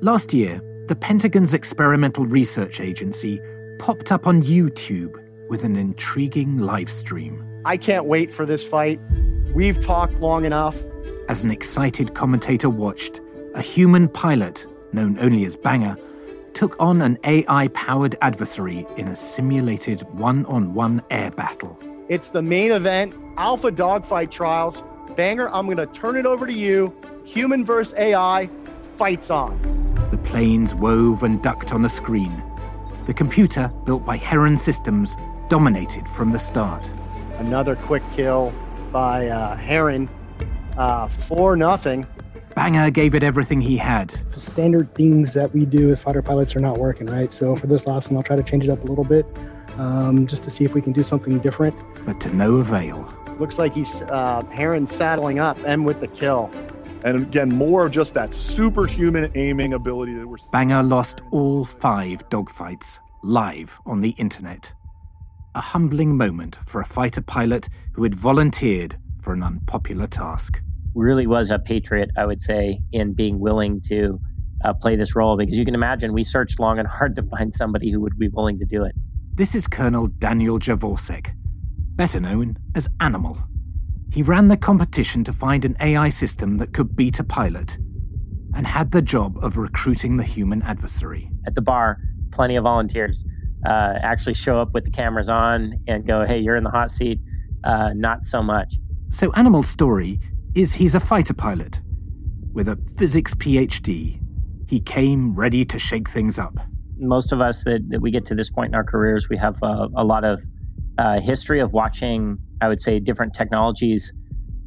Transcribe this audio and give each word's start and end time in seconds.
Last 0.00 0.32
year, 0.32 0.62
the 0.86 0.94
Pentagon's 0.94 1.54
Experimental 1.54 2.24
Research 2.24 2.80
Agency 2.80 3.40
popped 3.78 4.12
up 4.12 4.26
on 4.26 4.42
YouTube 4.42 5.14
with 5.48 5.64
an 5.64 5.76
intriguing 5.76 6.58
live 6.58 6.90
stream. 6.90 7.44
I 7.64 7.76
can't 7.76 8.04
wait 8.04 8.32
for 8.32 8.46
this 8.46 8.64
fight. 8.64 9.00
We've 9.54 9.80
talked 9.80 10.14
long 10.14 10.44
enough. 10.44 10.76
As 11.28 11.42
an 11.42 11.50
excited 11.50 12.14
commentator 12.14 12.70
watched, 12.70 13.20
a 13.54 13.62
human 13.62 14.08
pilot, 14.08 14.66
known 14.92 15.18
only 15.18 15.44
as 15.44 15.56
Banger, 15.56 15.96
took 16.54 16.76
on 16.80 17.02
an 17.02 17.18
AI 17.24 17.68
powered 17.68 18.16
adversary 18.22 18.86
in 18.96 19.08
a 19.08 19.16
simulated 19.16 20.02
one 20.14 20.46
on 20.46 20.74
one 20.74 21.02
air 21.10 21.30
battle. 21.30 21.78
It's 22.08 22.30
the 22.30 22.42
main 22.42 22.72
event, 22.72 23.14
Alpha 23.36 23.70
Dogfight 23.70 24.30
Trials. 24.30 24.82
Banger, 25.16 25.48
I'm 25.50 25.66
going 25.66 25.76
to 25.76 25.86
turn 25.86 26.16
it 26.16 26.24
over 26.24 26.46
to 26.46 26.52
you. 26.52 26.94
Human 27.24 27.64
versus 27.64 27.94
AI, 27.98 28.48
fights 28.98 29.30
on. 29.30 29.56
The 30.10 30.18
planes 30.18 30.74
wove 30.74 31.22
and 31.22 31.40
ducked 31.42 31.72
on 31.72 31.82
the 31.82 31.88
screen. 31.88 32.42
The 33.06 33.14
computer, 33.14 33.70
built 33.86 34.04
by 34.04 34.16
Heron 34.16 34.58
Systems, 34.58 35.16
dominated 35.48 36.06
from 36.08 36.32
the 36.32 36.38
start. 36.38 36.90
Another 37.38 37.76
quick 37.76 38.02
kill 38.14 38.52
by 38.92 39.28
uh, 39.28 39.56
Heron, 39.56 40.08
uh, 40.76 41.08
four 41.08 41.56
nothing. 41.56 42.06
Banger 42.54 42.90
gave 42.90 43.14
it 43.14 43.22
everything 43.22 43.60
he 43.60 43.76
had. 43.76 44.18
Standard 44.36 44.92
things 44.94 45.32
that 45.34 45.54
we 45.54 45.64
do 45.64 45.90
as 45.92 46.02
fighter 46.02 46.22
pilots 46.22 46.56
are 46.56 46.60
not 46.60 46.78
working, 46.78 47.06
right? 47.06 47.32
So 47.32 47.54
for 47.54 47.68
this 47.68 47.86
last 47.86 48.10
one, 48.10 48.16
I'll 48.16 48.24
try 48.24 48.34
to 48.34 48.42
change 48.42 48.64
it 48.64 48.70
up 48.70 48.82
a 48.82 48.86
little 48.86 49.04
bit, 49.04 49.26
um, 49.76 50.26
just 50.26 50.42
to 50.42 50.50
see 50.50 50.64
if 50.64 50.74
we 50.74 50.82
can 50.82 50.92
do 50.92 51.04
something 51.04 51.38
different. 51.38 51.76
But 52.04 52.20
to 52.22 52.34
no 52.34 52.56
avail. 52.56 53.14
Looks 53.38 53.58
like 53.58 53.74
he's 53.74 53.94
uh, 54.02 54.42
Heron 54.50 54.88
saddling 54.88 55.38
up 55.38 55.56
and 55.64 55.86
with 55.86 56.00
the 56.00 56.08
kill. 56.08 56.50
And 57.04 57.22
again, 57.22 57.48
more 57.48 57.86
of 57.86 57.92
just 57.92 58.14
that 58.14 58.34
superhuman 58.34 59.30
aiming 59.34 59.74
ability 59.74 60.14
that 60.14 60.26
we're. 60.26 60.38
Banger 60.50 60.82
lost 60.82 61.20
all 61.30 61.64
five 61.64 62.28
dogfights 62.28 62.98
live 63.22 63.78
on 63.86 64.00
the 64.00 64.10
internet. 64.10 64.72
A 65.54 65.60
humbling 65.60 66.16
moment 66.16 66.58
for 66.66 66.80
a 66.80 66.84
fighter 66.84 67.20
pilot 67.20 67.68
who 67.92 68.02
had 68.02 68.14
volunteered 68.14 68.96
for 69.22 69.32
an 69.32 69.42
unpopular 69.42 70.06
task. 70.06 70.60
Really 70.94 71.26
was 71.26 71.50
a 71.50 71.58
patriot, 71.58 72.10
I 72.16 72.26
would 72.26 72.40
say, 72.40 72.80
in 72.92 73.14
being 73.14 73.38
willing 73.38 73.80
to 73.82 74.20
uh, 74.64 74.74
play 74.74 74.96
this 74.96 75.14
role 75.14 75.36
because 75.36 75.56
you 75.56 75.64
can 75.64 75.74
imagine 75.74 76.12
we 76.12 76.24
searched 76.24 76.58
long 76.58 76.78
and 76.78 76.88
hard 76.88 77.14
to 77.16 77.22
find 77.22 77.52
somebody 77.52 77.90
who 77.90 78.00
would 78.00 78.18
be 78.18 78.28
willing 78.28 78.58
to 78.58 78.64
do 78.64 78.84
it. 78.84 78.92
This 79.34 79.54
is 79.54 79.66
Colonel 79.66 80.08
Daniel 80.08 80.58
Javorsek, 80.58 81.32
better 81.94 82.18
known 82.20 82.58
as 82.74 82.88
Animal. 83.00 83.38
He 84.10 84.22
ran 84.22 84.48
the 84.48 84.56
competition 84.56 85.22
to 85.24 85.32
find 85.32 85.64
an 85.64 85.76
AI 85.80 86.08
system 86.08 86.56
that 86.58 86.72
could 86.72 86.96
beat 86.96 87.20
a 87.20 87.24
pilot 87.24 87.78
and 88.54 88.66
had 88.66 88.90
the 88.90 89.02
job 89.02 89.38
of 89.42 89.56
recruiting 89.56 90.16
the 90.16 90.24
human 90.24 90.62
adversary. 90.62 91.30
At 91.46 91.54
the 91.54 91.60
bar, 91.60 91.98
plenty 92.30 92.56
of 92.56 92.64
volunteers 92.64 93.24
uh, 93.66 93.94
actually 94.02 94.34
show 94.34 94.60
up 94.60 94.72
with 94.72 94.84
the 94.84 94.90
cameras 94.90 95.28
on 95.28 95.74
and 95.86 96.06
go, 96.06 96.24
hey, 96.24 96.38
you're 96.38 96.56
in 96.56 96.64
the 96.64 96.70
hot 96.70 96.90
seat. 96.90 97.20
Uh, 97.64 97.90
not 97.94 98.24
so 98.24 98.42
much. 98.42 98.74
So, 99.10 99.32
Animal's 99.32 99.68
story 99.68 100.20
is 100.54 100.74
he's 100.74 100.94
a 100.94 101.00
fighter 101.00 101.34
pilot 101.34 101.80
with 102.52 102.68
a 102.68 102.78
physics 102.96 103.34
PhD. 103.34 104.20
He 104.68 104.80
came 104.80 105.34
ready 105.34 105.64
to 105.64 105.78
shake 105.78 106.08
things 106.08 106.38
up. 106.38 106.58
Most 106.98 107.32
of 107.32 107.40
us 107.40 107.64
that, 107.64 107.88
that 107.90 108.00
we 108.00 108.10
get 108.10 108.26
to 108.26 108.34
this 108.34 108.50
point 108.50 108.70
in 108.70 108.74
our 108.74 108.84
careers, 108.84 109.28
we 109.28 109.36
have 109.36 109.62
uh, 109.62 109.88
a 109.96 110.04
lot 110.04 110.24
of 110.24 110.42
uh, 110.98 111.20
history 111.20 111.60
of 111.60 111.72
watching 111.72 112.38
I 112.60 112.68
would 112.68 112.80
say 112.80 112.98
different 112.98 113.34
technologies 113.34 114.12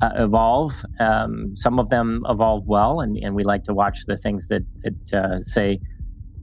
uh, 0.01 0.09
evolve. 0.15 0.73
Um, 0.99 1.55
some 1.55 1.79
of 1.79 1.89
them 1.89 2.23
evolve 2.27 2.65
well, 2.65 3.01
and, 3.01 3.17
and 3.17 3.35
we 3.35 3.43
like 3.43 3.63
to 3.65 3.73
watch 3.73 4.05
the 4.07 4.17
things 4.17 4.47
that, 4.47 4.63
that 4.83 5.13
uh, 5.13 5.41
say 5.41 5.79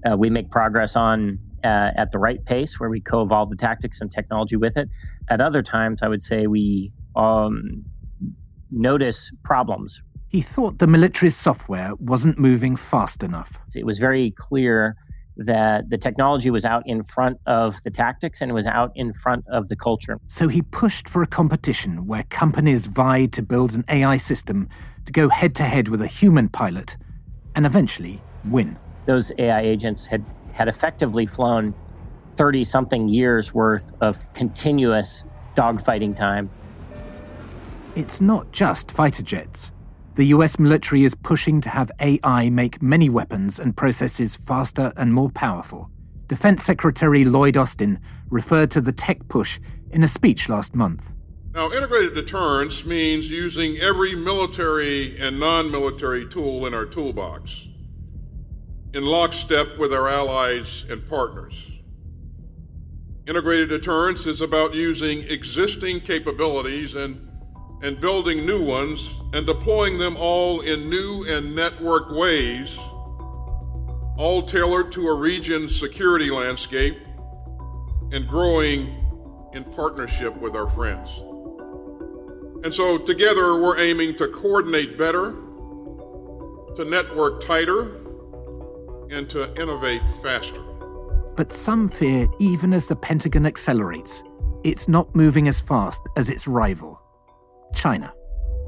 uh, 0.08 0.16
we 0.16 0.30
make 0.30 0.50
progress 0.50 0.94
on 0.94 1.38
uh, 1.64 1.90
at 1.96 2.12
the 2.12 2.18
right 2.18 2.44
pace, 2.44 2.78
where 2.78 2.90
we 2.90 3.00
co 3.00 3.22
evolve 3.22 3.50
the 3.50 3.56
tactics 3.56 4.00
and 4.00 4.10
technology 4.10 4.56
with 4.56 4.76
it. 4.76 4.88
At 5.28 5.40
other 5.40 5.62
times, 5.62 6.02
I 6.02 6.08
would 6.08 6.22
say 6.22 6.46
we 6.46 6.92
um, 7.16 7.84
notice 8.70 9.32
problems. 9.44 10.02
He 10.28 10.42
thought 10.42 10.78
the 10.78 10.86
military's 10.86 11.36
software 11.36 11.94
wasn't 11.98 12.38
moving 12.38 12.76
fast 12.76 13.22
enough. 13.22 13.60
It 13.74 13.86
was 13.86 13.98
very 13.98 14.32
clear 14.36 14.94
that 15.38 15.88
the 15.88 15.96
technology 15.96 16.50
was 16.50 16.64
out 16.64 16.82
in 16.84 17.04
front 17.04 17.38
of 17.46 17.80
the 17.84 17.90
tactics 17.90 18.40
and 18.40 18.50
it 18.50 18.54
was 18.54 18.66
out 18.66 18.90
in 18.96 19.12
front 19.12 19.44
of 19.48 19.68
the 19.68 19.76
culture. 19.76 20.18
So 20.26 20.48
he 20.48 20.62
pushed 20.62 21.08
for 21.08 21.22
a 21.22 21.26
competition 21.26 22.06
where 22.06 22.24
companies 22.24 22.86
vied 22.86 23.32
to 23.34 23.42
build 23.42 23.74
an 23.74 23.84
AI 23.88 24.16
system 24.16 24.68
to 25.06 25.12
go 25.12 25.28
head 25.28 25.54
to 25.56 25.64
head 25.64 25.88
with 25.88 26.02
a 26.02 26.06
human 26.06 26.48
pilot 26.48 26.96
and 27.54 27.64
eventually 27.64 28.20
win. 28.44 28.76
Those 29.06 29.32
AI 29.38 29.60
agents 29.60 30.06
had, 30.06 30.24
had 30.52 30.68
effectively 30.68 31.24
flown 31.24 31.72
30 32.36 32.64
something 32.64 33.08
years 33.08 33.54
worth 33.54 33.92
of 34.00 34.18
continuous 34.34 35.24
dogfighting 35.56 36.14
time. 36.14 36.50
It's 37.94 38.20
not 38.20 38.50
just 38.52 38.90
fighter 38.90 39.22
jets. 39.22 39.72
The 40.18 40.34
US 40.34 40.58
military 40.58 41.04
is 41.04 41.14
pushing 41.14 41.60
to 41.60 41.68
have 41.68 41.92
AI 42.00 42.50
make 42.50 42.82
many 42.82 43.08
weapons 43.08 43.60
and 43.60 43.76
processes 43.76 44.34
faster 44.34 44.92
and 44.96 45.14
more 45.14 45.30
powerful. 45.30 45.92
Defense 46.26 46.64
Secretary 46.64 47.24
Lloyd 47.24 47.56
Austin 47.56 48.00
referred 48.28 48.72
to 48.72 48.80
the 48.80 48.90
tech 48.90 49.28
push 49.28 49.60
in 49.92 50.02
a 50.02 50.08
speech 50.08 50.48
last 50.48 50.74
month. 50.74 51.12
Now, 51.54 51.70
integrated 51.70 52.16
deterrence 52.16 52.84
means 52.84 53.30
using 53.30 53.76
every 53.76 54.16
military 54.16 55.16
and 55.20 55.38
non 55.38 55.70
military 55.70 56.26
tool 56.28 56.66
in 56.66 56.74
our 56.74 56.84
toolbox 56.84 57.68
in 58.94 59.04
lockstep 59.06 59.78
with 59.78 59.94
our 59.94 60.08
allies 60.08 60.84
and 60.90 61.08
partners. 61.08 61.70
Integrated 63.28 63.68
deterrence 63.68 64.26
is 64.26 64.40
about 64.40 64.74
using 64.74 65.20
existing 65.28 66.00
capabilities 66.00 66.96
and 66.96 67.27
and 67.82 68.00
building 68.00 68.44
new 68.44 68.64
ones 68.64 69.20
and 69.32 69.46
deploying 69.46 69.98
them 69.98 70.16
all 70.18 70.60
in 70.60 70.90
new 70.90 71.24
and 71.28 71.56
networked 71.56 72.12
ways, 72.16 72.78
all 74.16 74.42
tailored 74.42 74.90
to 74.92 75.06
a 75.08 75.14
region's 75.14 75.78
security 75.78 76.30
landscape 76.30 76.98
and 78.10 78.26
growing 78.26 78.88
in 79.52 79.64
partnership 79.64 80.36
with 80.38 80.56
our 80.56 80.68
friends. 80.68 81.08
And 82.64 82.74
so 82.74 82.98
together 82.98 83.60
we're 83.60 83.78
aiming 83.78 84.16
to 84.16 84.28
coordinate 84.28 84.98
better, 84.98 85.30
to 86.76 86.84
network 86.84 87.44
tighter, 87.44 87.96
and 89.10 89.30
to 89.30 89.54
innovate 89.60 90.02
faster. 90.22 90.60
But 91.36 91.52
some 91.52 91.88
fear 91.88 92.26
even 92.40 92.72
as 92.74 92.88
the 92.88 92.96
Pentagon 92.96 93.46
accelerates, 93.46 94.24
it's 94.64 94.88
not 94.88 95.14
moving 95.14 95.46
as 95.46 95.60
fast 95.60 96.02
as 96.16 96.28
its 96.28 96.48
rival. 96.48 97.00
China. 97.74 98.12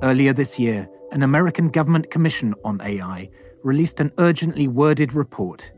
Earlier 0.03 0.33
this 0.33 0.59
year, 0.59 0.89
an 1.13 1.23
American 1.23 1.69
government 1.69 2.11
commission 2.11 2.55
on 2.65 2.81
AI 2.81 3.29
released 3.63 4.01
an 4.01 4.13
urgently 4.19 4.69
worded 4.69 5.13
report. 5.13 5.73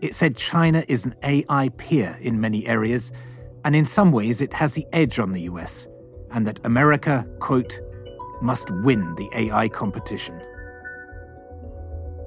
It 0.00 0.14
said 0.14 0.36
China 0.36 0.84
is 0.88 1.04
an 1.04 1.14
AI 1.22 1.68
peer 1.70 2.18
in 2.20 2.40
many 2.40 2.66
areas, 2.66 3.12
and 3.64 3.74
in 3.76 3.84
some 3.84 4.12
ways 4.12 4.40
it 4.40 4.52
has 4.52 4.72
the 4.72 4.86
edge 4.92 5.18
on 5.18 5.32
the 5.32 5.42
US, 5.42 5.86
and 6.30 6.46
that 6.46 6.60
America, 6.64 7.26
quote, 7.40 7.80
must 8.40 8.70
win 8.70 9.14
the 9.16 9.28
AI 9.34 9.68
competition. 9.68 10.40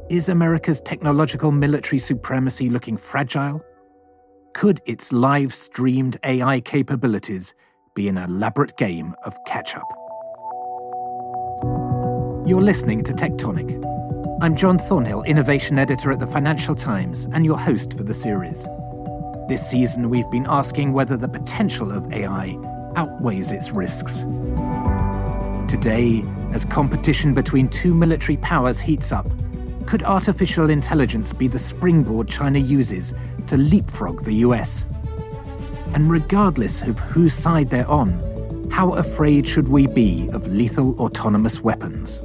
Is 0.09 0.27
America's 0.27 0.81
technological 0.81 1.51
military 1.51 1.99
supremacy 1.99 2.69
looking 2.69 2.97
fragile? 2.97 3.63
Could 4.53 4.81
its 4.85 5.13
live 5.13 5.53
streamed 5.53 6.17
AI 6.23 6.59
capabilities 6.59 7.53
be 7.95 8.09
an 8.09 8.17
elaborate 8.17 8.75
game 8.77 9.15
of 9.23 9.37
catch 9.45 9.75
up? 9.75 10.00
You're 11.61 12.61
listening 12.61 13.03
to 13.03 13.13
Tech 13.13 13.37
Tonic. 13.37 13.77
I'm 14.41 14.55
John 14.55 14.79
Thornhill, 14.79 15.21
Innovation 15.23 15.77
Editor 15.77 16.11
at 16.11 16.19
the 16.19 16.25
Financial 16.25 16.73
Times, 16.73 17.27
and 17.33 17.45
your 17.45 17.57
host 17.59 17.95
for 17.95 18.01
the 18.01 18.15
series. 18.15 18.65
This 19.47 19.69
season, 19.69 20.09
we've 20.09 20.29
been 20.31 20.47
asking 20.49 20.91
whether 20.91 21.17
the 21.17 21.27
potential 21.27 21.91
of 21.91 22.11
AI 22.11 22.57
outweighs 22.95 23.51
its 23.51 23.69
risks. 23.69 24.25
Today, 25.69 26.23
as 26.51 26.65
competition 26.65 27.35
between 27.35 27.69
two 27.69 27.93
military 27.93 28.37
powers 28.37 28.79
heats 28.79 29.11
up, 29.11 29.27
could 29.85 30.01
artificial 30.01 30.71
intelligence 30.71 31.31
be 31.31 31.47
the 31.47 31.59
springboard 31.59 32.27
China 32.27 32.57
uses 32.57 33.13
to 33.45 33.55
leapfrog 33.55 34.25
the 34.25 34.35
US? 34.35 34.83
And 35.93 36.09
regardless 36.09 36.81
of 36.81 36.97
whose 36.99 37.35
side 37.35 37.69
they're 37.69 37.87
on, 37.87 38.30
how 38.71 38.91
afraid 38.91 39.47
should 39.47 39.67
we 39.67 39.87
be 39.87 40.29
of 40.33 40.47
lethal 40.47 40.99
autonomous 40.99 41.61
weapons? 41.61 42.19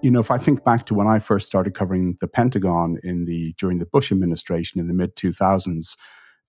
You 0.00 0.12
know, 0.12 0.20
if 0.20 0.30
I 0.30 0.38
think 0.38 0.64
back 0.64 0.86
to 0.86 0.94
when 0.94 1.08
I 1.08 1.18
first 1.18 1.46
started 1.46 1.74
covering 1.74 2.16
the 2.20 2.28
Pentagon 2.28 2.98
in 3.02 3.24
the 3.24 3.54
during 3.58 3.78
the 3.78 3.86
Bush 3.86 4.12
administration 4.12 4.80
in 4.80 4.86
the 4.86 4.94
mid 4.94 5.16
2000s, 5.16 5.96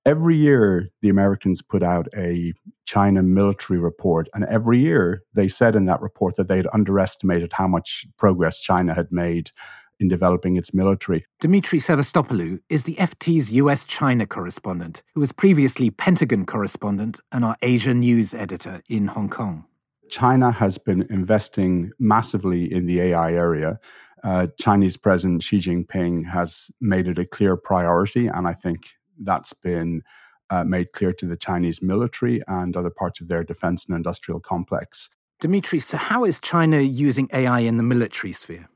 Every 0.06 0.38
year, 0.38 0.90
the 1.02 1.10
Americans 1.10 1.62
put 1.62 1.84
out 1.84 2.08
a 2.16 2.54
China 2.86 3.22
military 3.22 3.80
report, 3.80 4.30
and 4.34 4.46
every 4.46 4.80
year 4.80 5.24
they 5.34 5.50
said 5.50 5.76
in 5.76 5.86
that 5.86 6.02
report 6.02 6.36
that 6.38 6.48
they 6.48 6.58
had 6.58 6.68
underestimated 6.74 7.52
how 7.54 7.68
much 7.68 8.06
progress 8.18 8.62
China 8.62 8.94
had 8.94 9.12
made 9.12 9.52
in 10.00 10.08
developing 10.08 10.56
its 10.56 10.74
military. 10.74 11.26
Demetri 11.40 11.80
Sevastopulo 11.80 12.60
is 12.70 12.84
the 12.84 12.96
FT's 12.96 13.52
US 13.52 13.84
China 13.84 14.26
correspondent, 14.26 15.04
who 15.14 15.20
was 15.20 15.32
previously 15.32 15.90
Pentagon 15.90 16.46
correspondent 16.46 17.20
and 17.32 17.44
our 17.44 17.58
Asia 17.62 17.94
news 17.94 18.34
editor 18.34 18.82
in 18.88 19.08
Hong 19.08 19.30
Kong. 19.30 19.66
China 20.10 20.52
has 20.52 20.78
been 20.78 21.06
investing 21.10 21.92
massively 22.00 22.72
in 22.72 22.86
the 22.88 23.00
AI 23.00 23.34
area. 23.34 23.80
Uh, 24.24 24.48
Chinese 24.60 24.98
President 24.98 25.44
Xi 25.44 25.60
Jinping 25.60 26.26
has 26.26 26.72
made 26.82 27.08
it 27.08 27.18
a 27.18 27.26
clear 27.26 27.56
priority, 27.56 28.28
and 28.28 28.48
I 28.48 28.54
think 28.54 28.80
that's 29.20 29.54
been 29.54 30.02
uh, 30.50 30.64
made 30.64 30.92
clear 30.94 31.14
to 31.14 31.26
the 31.26 31.38
Chinese 31.38 31.82
military 31.82 32.42
and 32.48 32.76
other 32.76 32.90
parts 32.90 33.22
of 33.22 33.28
their 33.28 33.44
defense 33.44 33.86
and 33.86 33.96
industrial 33.96 34.40
complex. 34.40 35.10
Dimitri, 35.40 35.80
so 35.80 35.96
how 35.96 36.26
is 36.26 36.40
China 36.42 36.80
using 36.80 37.30
AI 37.32 37.60
in 37.60 37.78
the 37.78 37.84
military 37.84 38.34
sphere? 38.34 38.68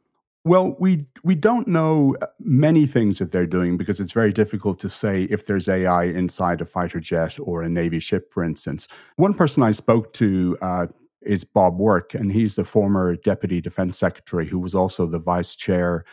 Well, 0.45 0.75
we 0.77 1.05
we 1.23 1.35
don't 1.35 1.67
know 1.69 2.17
many 2.39 2.85
things 2.85 3.17
that 3.19 3.31
they're 3.31 3.47
doing 3.47 3.77
because 3.77 4.01
it's 4.01 4.11
very 4.11 4.33
difficult 4.33 4.77
to 4.79 4.89
say 4.89 5.23
if 5.23 5.45
there's 5.45 5.69
AI 5.69 6.03
inside 6.03 6.59
a 6.59 6.65
fighter 6.65 6.99
jet 6.99 7.37
or 7.39 7.61
a 7.61 7.69
navy 7.69 7.99
ship, 7.99 8.33
for 8.33 8.43
instance. 8.43 8.89
One 9.15 9.33
person 9.33 9.63
I 9.63 9.71
spoke 9.71 10.11
to 10.13 10.57
uh, 10.61 10.87
is 11.21 11.45
Bob 11.45 11.79
Work, 11.79 12.13
and 12.13 12.29
he's 12.29 12.55
the 12.55 12.65
former 12.65 13.15
deputy 13.15 13.61
defense 13.61 13.97
secretary 13.97 14.45
who 14.45 14.59
was 14.59 14.75
also 14.75 15.05
the 15.05 15.19
vice 15.19 15.55
chair 15.55 16.03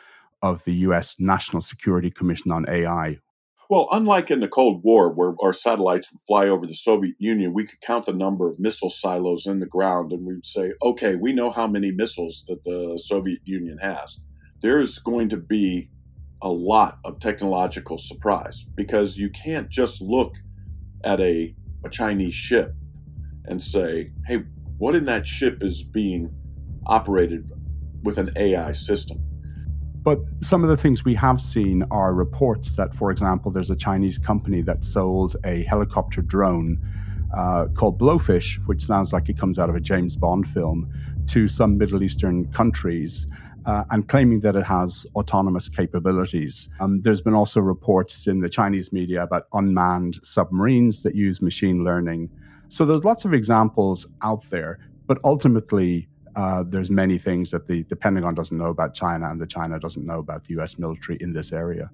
of 0.43 0.65
the 0.65 0.75
U.S. 0.75 1.17
National 1.19 1.61
Security 1.61 2.11
Commission 2.11 2.53
on 2.53 2.65
AI. 2.69 3.19
Well, 3.71 3.87
unlike 3.93 4.33
in 4.33 4.41
the 4.41 4.49
Cold 4.49 4.83
War, 4.83 5.13
where 5.13 5.33
our 5.41 5.53
satellites 5.53 6.11
would 6.11 6.23
fly 6.23 6.49
over 6.49 6.67
the 6.67 6.75
Soviet 6.75 7.15
Union, 7.21 7.55
we 7.55 7.65
could 7.65 7.81
count 7.81 8.05
the 8.05 8.13
number 8.13 8.51
of 8.51 8.59
missile 8.59 8.91
silos 8.91 9.47
in 9.47 9.61
the 9.61 9.67
ground 9.67 10.11
and 10.11 10.27
we'd 10.27 10.45
say, 10.45 10.73
okay, 10.83 11.15
we 11.15 11.33
know 11.33 11.53
how 11.53 11.69
many 11.69 11.93
missiles 11.93 12.45
that 12.49 12.65
the 12.65 13.01
Soviet 13.05 13.39
Union 13.45 13.79
has. 13.79 14.19
There's 14.61 14.99
going 14.99 15.29
to 15.29 15.37
be 15.37 15.89
a 16.43 16.49
lot 16.51 16.99
of 17.05 17.21
technological 17.21 17.97
surprise 17.97 18.67
because 18.75 19.17
you 19.17 19.31
can't 19.31 19.69
just 19.69 20.03
look 20.03 20.35
at 21.05 21.21
a, 21.21 21.55
a 21.85 21.89
Chinese 21.89 22.35
ship 22.35 22.75
and 23.45 23.63
say, 23.63 24.11
hey, 24.27 24.43
what 24.79 24.97
in 24.97 25.05
that 25.05 25.25
ship 25.25 25.63
is 25.63 25.85
being 25.85 26.29
operated 26.87 27.49
with 28.03 28.19
an 28.19 28.33
AI 28.35 28.73
system? 28.73 29.30
But 30.03 30.19
some 30.41 30.63
of 30.63 30.71
the 30.71 30.77
things 30.77 31.05
we 31.05 31.15
have 31.17 31.41
seen 31.41 31.85
are 31.91 32.15
reports 32.15 32.77
that, 32.77 32.95
for 32.95 33.11
example, 33.11 33.51
there's 33.51 33.71
a 33.71 33.77
Chinese 33.77 34.19
company 34.19 34.63
that 34.63 34.83
sold 34.83 35.37
a 35.45 35.63
helicopter 35.65 36.23
drone 36.23 36.81
uh, 37.37 37.67
called 37.75 37.99
Blowfish, 37.99 38.57
which 38.67 38.83
sounds 38.83 39.13
like 39.13 39.29
it 39.29 39.39
comes 39.39 39.59
out 39.59 39.69
of 39.69 39.77
a 39.77 39.81
James 39.81 40.17
Bond 40.17 40.49
film, 40.49 40.93
to 41.27 41.49
some 41.49 41.77
Middle 41.77 42.03
Eastern 42.03 42.51
countries. 42.53 43.27
Uh, 43.67 43.85
and 43.91 44.09
claiming 44.09 44.41
that 44.41 44.57
it 44.57 44.65
has 44.65 45.07
autonomous 45.15 45.69
capabilities. 45.69 46.71
Um, 46.81 47.03
there's 47.03 47.21
been 47.21 47.35
also 47.35 47.61
reports 47.61 48.27
in 48.27 48.41
the 48.41 48.49
Chinese 48.49 48.91
media 48.91 49.23
about 49.23 49.49
unmanned 49.53 50.19
submarines 50.23 51.03
that 51.03 51.15
use 51.15 51.43
machine 51.43 51.85
learning. 51.85 52.31
So 52.71 52.87
there's 52.87 53.05
lots 53.05 53.27
of 53.27 53.35
examples 53.35 54.07
out 54.23 54.49
there, 54.49 54.79
but 55.07 55.19
ultimately, 55.25 56.09
uh, 56.37 56.65
there's 56.67 56.91
many 56.91 57.19
things 57.19 57.51
that 57.51 57.67
the, 57.67 57.83
the 57.85 57.97
Pentagon 57.97 58.35
doesn't 58.35 58.57
know 58.57 58.71
about 58.71 58.95
China 58.95 59.29
and 59.31 59.41
the 59.41 59.47
China 59.47 59.79
doesn't 59.79 60.07
know 60.07 60.19
about 60.19 60.45
the 60.45 60.61
US 60.61 60.79
military 60.79 61.19
in 61.21 61.33
this 61.33 61.53
area. 61.53 61.91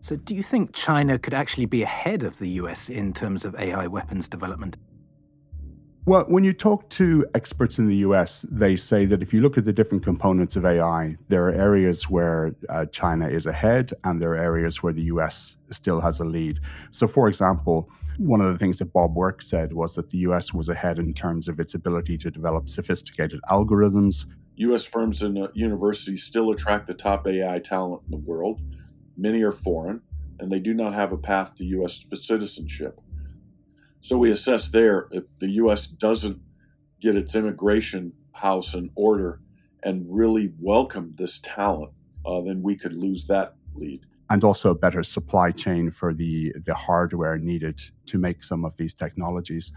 So, 0.00 0.16
do 0.16 0.34
you 0.34 0.42
think 0.42 0.74
China 0.74 1.18
could 1.18 1.32
actually 1.32 1.64
be 1.64 1.82
ahead 1.82 2.24
of 2.24 2.38
the 2.38 2.48
US 2.60 2.90
in 2.90 3.14
terms 3.14 3.44
of 3.44 3.54
AI 3.54 3.86
weapons 3.86 4.28
development? 4.28 4.76
Well, 6.06 6.24
when 6.28 6.44
you 6.44 6.52
talk 6.52 6.90
to 6.90 7.24
experts 7.34 7.78
in 7.78 7.86
the 7.86 7.96
US, 8.08 8.44
they 8.50 8.76
say 8.76 9.06
that 9.06 9.22
if 9.22 9.32
you 9.32 9.40
look 9.40 9.56
at 9.56 9.64
the 9.64 9.72
different 9.72 10.04
components 10.04 10.54
of 10.54 10.66
AI, 10.66 11.16
there 11.28 11.46
are 11.46 11.52
areas 11.52 12.10
where 12.10 12.54
uh, 12.68 12.84
China 12.86 13.26
is 13.26 13.46
ahead 13.46 13.90
and 14.04 14.20
there 14.20 14.32
are 14.32 14.36
areas 14.36 14.82
where 14.82 14.92
the 14.92 15.04
US 15.04 15.56
still 15.70 16.02
has 16.02 16.20
a 16.20 16.24
lead. 16.24 16.60
So, 16.90 17.06
for 17.06 17.26
example, 17.26 17.88
one 18.18 18.42
of 18.42 18.52
the 18.52 18.58
things 18.58 18.80
that 18.80 18.92
Bob 18.92 19.16
Work 19.16 19.40
said 19.40 19.72
was 19.72 19.94
that 19.94 20.10
the 20.10 20.18
US 20.18 20.52
was 20.52 20.68
ahead 20.68 20.98
in 20.98 21.14
terms 21.14 21.48
of 21.48 21.58
its 21.58 21.72
ability 21.72 22.18
to 22.18 22.30
develop 22.30 22.68
sophisticated 22.68 23.40
algorithms. 23.50 24.26
US 24.56 24.84
firms 24.84 25.22
and 25.22 25.38
uh, 25.38 25.48
universities 25.54 26.22
still 26.22 26.50
attract 26.50 26.86
the 26.86 26.92
top 26.92 27.26
AI 27.26 27.58
talent 27.60 28.02
in 28.04 28.10
the 28.10 28.18
world. 28.30 28.60
Many 29.16 29.42
are 29.42 29.52
foreign, 29.52 30.02
and 30.38 30.52
they 30.52 30.60
do 30.60 30.74
not 30.74 30.92
have 30.92 31.12
a 31.12 31.16
path 31.16 31.54
to 31.54 31.64
US 31.64 32.04
citizenship. 32.12 33.00
So 34.04 34.18
we 34.18 34.30
assess 34.32 34.68
there 34.68 35.08
if 35.12 35.24
the 35.38 35.48
U.S. 35.52 35.86
doesn't 35.86 36.38
get 37.00 37.16
its 37.16 37.34
immigration 37.34 38.12
house 38.32 38.74
in 38.74 38.90
order 38.96 39.40
and 39.82 40.04
really 40.10 40.52
welcome 40.60 41.14
this 41.16 41.40
talent, 41.42 41.90
uh, 42.26 42.42
then 42.42 42.60
we 42.62 42.76
could 42.76 42.92
lose 42.92 43.26
that 43.28 43.54
lead. 43.74 44.02
And 44.28 44.44
also 44.44 44.70
a 44.70 44.74
better 44.74 45.02
supply 45.02 45.52
chain 45.52 45.90
for 45.90 46.12
the, 46.12 46.52
the 46.66 46.74
hardware 46.74 47.38
needed 47.38 47.80
to 48.04 48.18
make 48.18 48.44
some 48.44 48.66
of 48.66 48.76
these 48.76 48.92
technologies. 48.92 49.72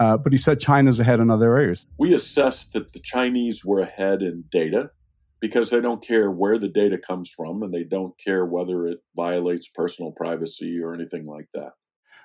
Uh, 0.00 0.16
but 0.16 0.32
he 0.32 0.38
said 0.38 0.58
China's 0.58 0.98
ahead 0.98 1.20
in 1.20 1.30
other 1.30 1.56
areas. 1.56 1.86
We 1.98 2.14
assessed 2.14 2.72
that 2.72 2.92
the 2.94 3.00
Chinese 3.00 3.64
were 3.64 3.78
ahead 3.78 4.22
in 4.22 4.42
data 4.50 4.90
because 5.38 5.70
they 5.70 5.80
don't 5.80 6.04
care 6.04 6.32
where 6.32 6.58
the 6.58 6.68
data 6.68 6.98
comes 6.98 7.30
from 7.30 7.62
and 7.62 7.72
they 7.72 7.84
don't 7.84 8.18
care 8.18 8.44
whether 8.44 8.86
it 8.86 8.98
violates 9.14 9.68
personal 9.68 10.10
privacy 10.10 10.80
or 10.82 10.94
anything 10.94 11.26
like 11.26 11.46
that. 11.54 11.74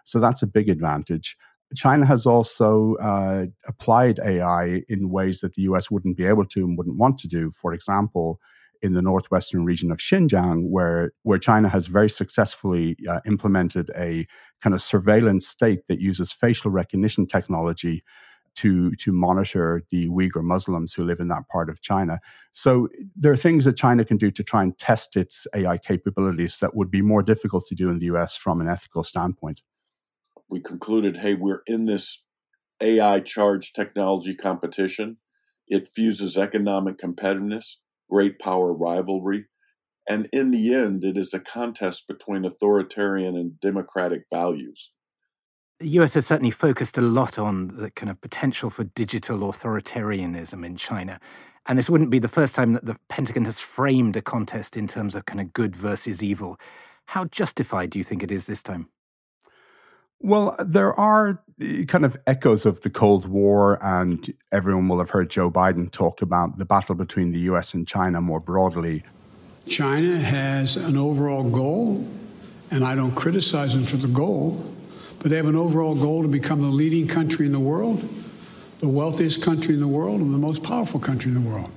So 0.03 0.19
that's 0.19 0.41
a 0.41 0.47
big 0.47 0.69
advantage. 0.69 1.37
China 1.75 2.05
has 2.05 2.25
also 2.25 2.95
uh, 2.95 3.45
applied 3.67 4.19
AI 4.19 4.83
in 4.89 5.09
ways 5.09 5.39
that 5.41 5.55
the 5.55 5.63
US 5.63 5.89
wouldn't 5.89 6.17
be 6.17 6.25
able 6.25 6.45
to 6.45 6.63
and 6.63 6.77
wouldn't 6.77 6.97
want 6.97 7.17
to 7.19 7.27
do. 7.27 7.51
For 7.51 7.73
example, 7.73 8.39
in 8.81 8.93
the 8.93 9.01
northwestern 9.01 9.63
region 9.63 9.91
of 9.91 9.97
Xinjiang, 9.97 10.69
where, 10.69 11.13
where 11.23 11.39
China 11.39 11.69
has 11.69 11.87
very 11.87 12.09
successfully 12.09 12.97
uh, 13.09 13.21
implemented 13.25 13.89
a 13.95 14.27
kind 14.61 14.73
of 14.73 14.81
surveillance 14.81 15.47
state 15.47 15.87
that 15.87 15.99
uses 15.99 16.31
facial 16.31 16.69
recognition 16.69 17.25
technology 17.25 18.03
to 18.55 18.91
to 18.97 19.11
monitor 19.11 19.83
the 19.89 20.07
Uyghur 20.09 20.43
Muslims 20.43 20.93
who 20.93 21.03
live 21.03 21.19
in 21.19 21.27
that 21.29 21.47
part 21.51 21.69
of 21.69 21.81
China. 21.81 22.19
So 22.51 22.87
there 23.15 23.31
are 23.31 23.37
things 23.37 23.65
that 23.65 23.75
China 23.75 24.05
can 24.05 24.17
do 24.17 24.29
to 24.29 24.43
try 24.43 24.61
and 24.61 24.77
test 24.77 25.17
its 25.17 25.47
AI 25.55 25.79
capabilities 25.79 26.59
that 26.59 26.75
would 26.75 26.91
be 26.91 27.01
more 27.01 27.23
difficult 27.23 27.65
to 27.67 27.75
do 27.75 27.89
in 27.89 27.97
the 27.97 28.05
US 28.07 28.35
from 28.37 28.61
an 28.61 28.67
ethical 28.67 29.03
standpoint 29.03 29.63
we 30.53 30.61
concluded, 30.61 31.17
hey, 31.17 31.33
we're 31.33 31.63
in 31.65 31.85
this 31.85 32.21
AI 32.79 33.19
charged 33.21 33.75
technology 33.75 34.35
competition. 34.35 35.17
It 35.67 35.87
fuses 35.87 36.37
economic 36.37 36.99
competitiveness, 36.99 37.65
great 38.07 38.37
power 38.37 38.71
rivalry, 38.71 39.45
and 40.07 40.29
in 40.31 40.51
the 40.51 40.75
end, 40.75 41.03
it 41.03 41.17
is 41.17 41.33
a 41.33 41.39
contest 41.39 42.07
between 42.07 42.45
authoritarian 42.45 43.35
and 43.35 43.59
democratic 43.61 44.25
values. 44.31 44.91
The 45.79 45.89
US 45.99 46.13
has 46.13 46.27
certainly 46.27 46.51
focused 46.51 46.99
a 46.99 47.01
lot 47.01 47.39
on 47.39 47.69
the 47.75 47.89
kind 47.89 48.11
of 48.11 48.21
potential 48.21 48.69
for 48.69 48.83
digital 48.83 49.39
authoritarianism 49.39 50.63
in 50.63 50.75
China. 50.75 51.19
And 51.65 51.79
this 51.79 51.89
wouldn't 51.89 52.11
be 52.11 52.19
the 52.19 52.27
first 52.27 52.53
time 52.53 52.73
that 52.73 52.85
the 52.85 52.97
Pentagon 53.07 53.45
has 53.45 53.59
framed 53.59 54.15
a 54.17 54.21
contest 54.21 54.77
in 54.77 54.87
terms 54.87 55.15
of 55.15 55.25
kind 55.25 55.41
of 55.41 55.51
good 55.51 55.75
versus 55.75 56.21
evil. 56.21 56.59
How 57.07 57.25
justified 57.25 57.89
do 57.89 57.97
you 57.97 58.03
think 58.03 58.21
it 58.21 58.31
is 58.31 58.45
this 58.45 58.61
time? 58.61 58.89
Well, 60.23 60.55
there 60.57 60.97
are 60.97 61.43
eh, 61.59 61.83
kind 61.83 62.05
of 62.05 62.15
echoes 62.25 62.65
of 62.65 62.79
the 62.79 62.89
Cold 62.89 63.25
War, 63.25 63.77
and 63.81 64.33
everyone 64.53 64.87
will 64.87 64.99
have 64.99 65.09
heard 65.09 65.29
Joe 65.29 65.51
Biden 65.51 65.91
talk 65.91 66.21
about 66.21 66.57
the 66.57 66.63
battle 66.63 66.95
between 66.95 67.33
the 67.33 67.39
US 67.51 67.73
and 67.73 67.85
China 67.85 68.21
more 68.21 68.39
broadly. 68.39 69.03
China 69.67 70.17
has 70.17 70.77
an 70.77 70.95
overall 70.95 71.43
goal, 71.43 72.07
and 72.71 72.85
I 72.85 72.95
don't 72.95 73.13
criticize 73.15 73.73
them 73.73 73.85
for 73.85 73.97
the 73.97 74.07
goal, 74.07 74.63
but 75.19 75.29
they 75.29 75.35
have 75.35 75.47
an 75.47 75.57
overall 75.57 75.93
goal 75.93 76.21
to 76.21 76.29
become 76.29 76.61
the 76.61 76.67
leading 76.67 77.05
country 77.05 77.45
in 77.45 77.51
the 77.51 77.59
world, 77.59 78.07
the 78.79 78.87
wealthiest 78.87 79.41
country 79.41 79.73
in 79.73 79.81
the 79.81 79.87
world, 79.87 80.21
and 80.21 80.33
the 80.33 80.37
most 80.37 80.63
powerful 80.63 81.01
country 81.01 81.33
in 81.33 81.35
the 81.35 81.49
world. 81.49 81.69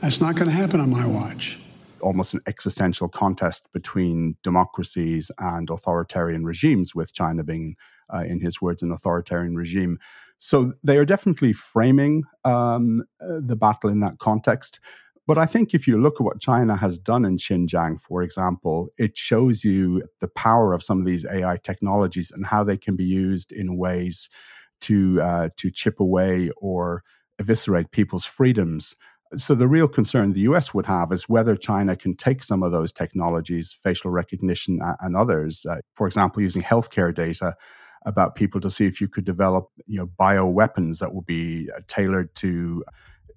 That's 0.00 0.20
not 0.20 0.36
going 0.36 0.46
to 0.46 0.54
happen 0.54 0.78
on 0.78 0.88
my 0.88 1.04
watch 1.04 1.58
almost 2.04 2.34
an 2.34 2.40
existential 2.46 3.08
contest 3.08 3.66
between 3.72 4.36
democracies 4.42 5.30
and 5.38 5.70
authoritarian 5.70 6.44
regimes, 6.44 6.94
with 6.94 7.12
China 7.12 7.42
being, 7.42 7.76
uh, 8.12 8.24
in 8.24 8.40
his 8.40 8.60
words, 8.60 8.82
an 8.82 8.92
authoritarian 8.92 9.56
regime. 9.56 9.98
So 10.38 10.74
they 10.84 10.98
are 10.98 11.04
definitely 11.04 11.52
framing 11.52 12.24
um, 12.44 13.04
uh, 13.20 13.40
the 13.40 13.56
battle 13.56 13.90
in 13.90 14.00
that 14.00 14.18
context. 14.18 14.78
But 15.26 15.38
I 15.38 15.46
think 15.46 15.72
if 15.72 15.88
you 15.88 16.00
look 16.00 16.16
at 16.20 16.24
what 16.24 16.40
China 16.40 16.76
has 16.76 16.98
done 16.98 17.24
in 17.24 17.38
Xinjiang, 17.38 18.00
for 18.00 18.22
example, 18.22 18.88
it 18.98 19.16
shows 19.16 19.64
you 19.64 20.02
the 20.20 20.28
power 20.28 20.74
of 20.74 20.82
some 20.82 21.00
of 21.00 21.06
these 21.06 21.24
AI 21.24 21.56
technologies 21.62 22.30
and 22.30 22.44
how 22.44 22.62
they 22.62 22.76
can 22.76 22.94
be 22.94 23.04
used 23.04 23.50
in 23.50 23.78
ways 23.78 24.28
to 24.82 25.22
uh, 25.22 25.48
to 25.56 25.70
chip 25.70 25.98
away 25.98 26.50
or 26.58 27.02
eviscerate 27.38 27.90
people's 27.90 28.26
freedoms 28.26 28.94
So, 29.36 29.54
the 29.54 29.68
real 29.68 29.88
concern 29.88 30.32
the 30.32 30.40
US 30.40 30.72
would 30.74 30.86
have 30.86 31.12
is 31.12 31.28
whether 31.28 31.56
China 31.56 31.96
can 31.96 32.16
take 32.16 32.42
some 32.42 32.62
of 32.62 32.72
those 32.72 32.92
technologies, 32.92 33.76
facial 33.82 34.10
recognition 34.10 34.80
and 35.00 35.16
others, 35.16 35.66
uh, 35.66 35.78
for 35.94 36.06
example, 36.06 36.42
using 36.42 36.62
healthcare 36.62 37.14
data 37.14 37.54
about 38.06 38.34
people 38.34 38.60
to 38.60 38.70
see 38.70 38.86
if 38.86 39.00
you 39.00 39.08
could 39.08 39.24
develop 39.24 39.68
you 39.86 39.98
know, 39.98 40.06
bioweapons 40.06 40.98
that 40.98 41.14
will 41.14 41.22
be 41.22 41.70
uh, 41.74 41.80
tailored 41.88 42.34
to 42.34 42.84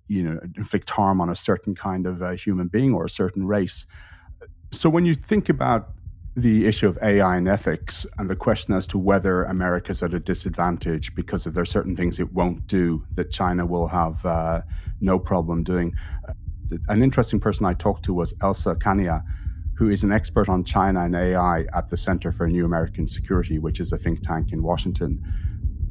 you 0.07 0.23
know, 0.23 0.39
inflict 0.57 0.89
harm 0.89 1.19
on 1.19 1.29
a 1.29 1.35
certain 1.35 1.75
kind 1.75 2.05
of 2.05 2.21
uh, 2.21 2.31
human 2.31 2.67
being 2.67 2.93
or 2.93 3.05
a 3.05 3.09
certain 3.09 3.45
race. 3.45 3.85
So, 4.71 4.89
when 4.89 5.05
you 5.05 5.13
think 5.13 5.49
about 5.49 5.89
the 6.38 6.67
issue 6.67 6.88
of 6.88 7.00
AI 7.01 7.38
and 7.38 7.48
ethics 7.48 8.06
and 8.20 8.29
the 8.29 8.36
question 8.36 8.75
as 8.75 8.86
to 8.86 9.00
whether 9.00 9.44
America's 9.46 10.03
at 10.03 10.13
a 10.13 10.20
disadvantage 10.20 11.15
because 11.15 11.46
there 11.46 11.63
are 11.63 11.65
certain 11.65 11.96
things 11.96 12.20
it 12.20 12.32
won't 12.32 12.67
do 12.67 13.03
that 13.13 13.32
China 13.32 13.65
will 13.65 13.88
have 13.88 14.24
uh, 14.24 14.62
no 15.01 15.17
problem 15.17 15.63
doing. 15.63 15.91
An 16.89 17.01
interesting 17.01 17.39
person 17.39 17.65
I 17.65 17.74
talked 17.74 18.06
to 18.06 18.13
was 18.13 18.36
Elsa 18.44 18.75
Kania, 18.75 19.24
who 19.74 19.89
is 19.89 20.03
an 20.03 20.12
expert 20.12 20.48
on 20.48 20.63
China 20.63 21.06
and 21.06 21.15
AI 21.15 21.65
at 21.74 21.89
the 21.89 21.98
Center 21.98 22.32
for 22.32 22.48
New 22.48 22.65
American 22.65 23.08
Security, 23.08 23.58
which 23.58 23.79
is 23.79 23.91
a 23.91 23.98
think 23.98 24.22
tank 24.22 24.51
in 24.51 24.62
Washington. 24.62 25.20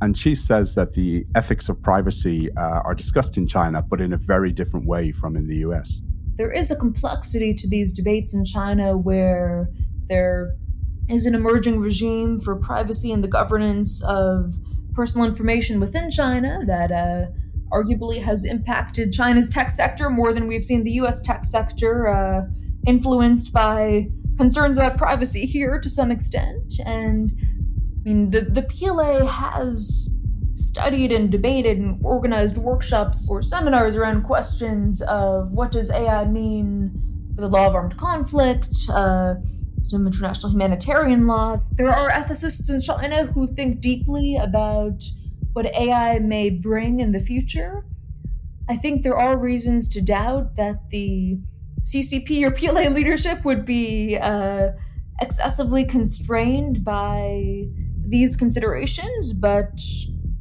And 0.01 0.17
she 0.17 0.37
says 0.37 0.77
that 0.77 0.95
the 0.95 1.27
ethics 1.35 1.69
of 1.69 1.83
privacy 1.83 2.55
uh, 2.57 2.83
are 2.85 2.95
discussed 2.95 3.37
in 3.37 3.49
China, 3.49 3.83
but 3.83 4.01
in 4.01 4.13
a 4.13 4.17
very 4.17 4.53
different 4.53 4.87
way 4.87 5.11
from 5.11 5.35
in 5.35 5.49
the 5.49 5.57
US. 5.69 6.01
There 6.37 6.53
is 6.53 6.71
a 6.71 6.77
complexity 6.77 7.53
to 7.55 7.69
these 7.69 7.93
debates 7.93 8.33
in 8.33 8.45
China 8.45 8.97
where 8.97 9.71
there 10.09 10.55
is 11.09 11.27
an 11.27 11.35
emerging 11.35 11.79
regime 11.81 12.39
for 12.39 12.57
privacy 12.57 13.13
and 13.13 13.23
the 13.23 13.29
governance 13.29 14.03
of 14.03 14.53
personal 14.95 15.27
information 15.27 15.79
within 15.79 16.11
China 16.11 16.61
that 16.67 16.91
uh, 16.91 17.27
arguably 17.71 18.21
has 18.21 18.45
impacted 18.45 19.13
China's 19.13 19.49
tech 19.49 19.71
sector 19.71 20.11
more 20.11 20.33
than 20.33 20.47
we've 20.47 20.65
seen 20.65 20.85
the 20.85 20.93
US 20.93 21.21
tech 21.21 21.45
sector, 21.45 22.09
uh, 22.09 22.43
influenced 22.87 23.53
by 23.53 24.09
concerns 24.37 24.79
about 24.79 24.97
privacy 24.97 25.47
here 25.47 25.81
to 25.81 25.89
some 25.89 26.11
extent. 26.11 26.75
And 26.85 27.33
I 27.41 28.09
mean, 28.09 28.31
the, 28.31 28.43
the 28.43 28.63
PLA 28.63 29.27
has 29.27 30.09
studied 30.55 31.13
and 31.13 31.31
debated 31.31 31.79
and 31.79 32.01
organized 32.05 32.57
workshops 32.57 33.27
or 33.29 33.43
seminars 33.43 33.97
around 33.97 34.23
questions 34.23 35.03
of 35.03 35.53
what 35.53 35.73
does 35.73 35.91
AI 35.91 36.25
mean 36.25 36.91
for 37.35 37.43
the 37.43 37.49
law 37.49 37.67
of 37.67 37.75
armed 37.75 37.97
conflict, 37.97 38.75
uh, 38.91 39.35
some 39.87 40.07
international 40.07 40.51
humanitarian 40.51 41.27
law. 41.27 41.59
There 41.73 41.91
are 41.91 42.11
ethicists 42.11 42.71
in 42.71 42.81
China 42.81 43.27
who 43.27 43.47
think 43.47 43.81
deeply 43.81 44.37
about 44.37 45.03
what 45.53 45.67
AI 45.67 46.19
may 46.19 46.51
bring 46.51 47.01
in 47.01 47.13
the 47.13 47.21
future. 47.21 47.87
I 48.69 48.77
think 48.77 49.03
there 49.03 49.17
are 49.17 49.39
reasons 49.39 49.89
to 49.91 50.01
doubt 50.03 50.57
that 50.57 50.91
the 50.91 51.39
CCP 51.83 52.43
or 52.43 52.51
PLA 52.51 52.91
leadership 52.91 53.45
would 53.45 53.65
be 53.65 54.19
uh, 54.21 54.71
excessively 55.21 55.85
constrained 55.85 56.85
by 56.85 57.69
these 58.09 58.37
considerations, 58.37 59.33
but 59.33 59.81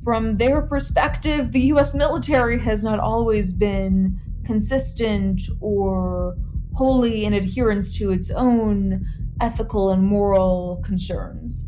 from 0.04 0.38
their 0.38 0.62
perspective, 0.62 1.52
the 1.52 1.62
US 1.74 1.94
military 1.94 2.60
has 2.60 2.84
not 2.84 3.00
always 3.00 3.52
been 3.52 4.20
consistent 4.46 5.42
or 5.62 6.36
wholly 6.74 7.26
in 7.26 7.34
adherence 7.34 7.98
to 7.98 8.12
its 8.12 8.30
own 8.32 9.06
ethical 9.42 9.92
and 9.92 10.04
moral 10.04 10.82
concerns. 10.86 11.66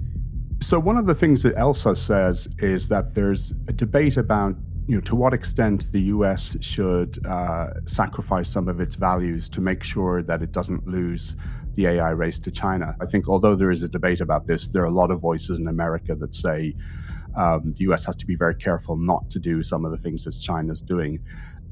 So, 0.60 0.80
one 0.80 0.98
of 0.98 1.06
the 1.06 1.16
things 1.16 1.44
that 1.44 1.56
Elsa 1.58 1.96
says 1.96 2.48
is 2.60 2.88
that 2.90 3.14
there's 3.14 3.54
a 3.68 3.74
debate 3.74 4.18
about 4.18 4.56
you 4.88 4.96
know, 4.96 5.02
to 5.02 5.16
what 5.16 5.34
extent 5.34 5.92
the 5.92 6.02
US 6.14 6.56
should 6.62 7.24
uh, 7.26 7.68
sacrifice 7.86 8.50
some 8.50 8.70
of 8.70 8.80
its 8.80 8.96
values 8.96 9.50
to 9.50 9.62
make 9.62 9.84
sure 9.84 10.24
that 10.24 10.42
it 10.42 10.54
doesn't 10.54 10.88
lose 10.88 11.36
the 11.76 11.88
AI 11.88 12.10
race 12.10 12.40
to 12.40 12.52
China. 12.52 12.96
I 13.02 13.06
think, 13.06 13.28
although 13.28 13.56
there 13.56 13.70
is 13.70 13.84
a 13.84 13.90
debate 13.90 14.22
about 14.22 14.48
this, 14.48 14.68
there 14.68 14.82
are 14.82 14.86
a 14.86 14.92
lot 14.92 15.12
of 15.12 15.20
voices 15.20 15.60
in 15.60 15.68
America 15.68 16.16
that 16.16 16.34
say 16.34 16.74
um, 17.36 17.74
the 17.74 17.84
US 17.92 18.06
has 18.06 18.16
to 18.16 18.26
be 18.26 18.36
very 18.36 18.56
careful 18.56 18.96
not 18.96 19.30
to 19.30 19.40
do 19.40 19.62
some 19.62 19.86
of 19.86 19.92
the 19.92 19.98
things 19.98 20.24
that 20.24 20.32
China's 20.40 20.82
doing 20.82 21.20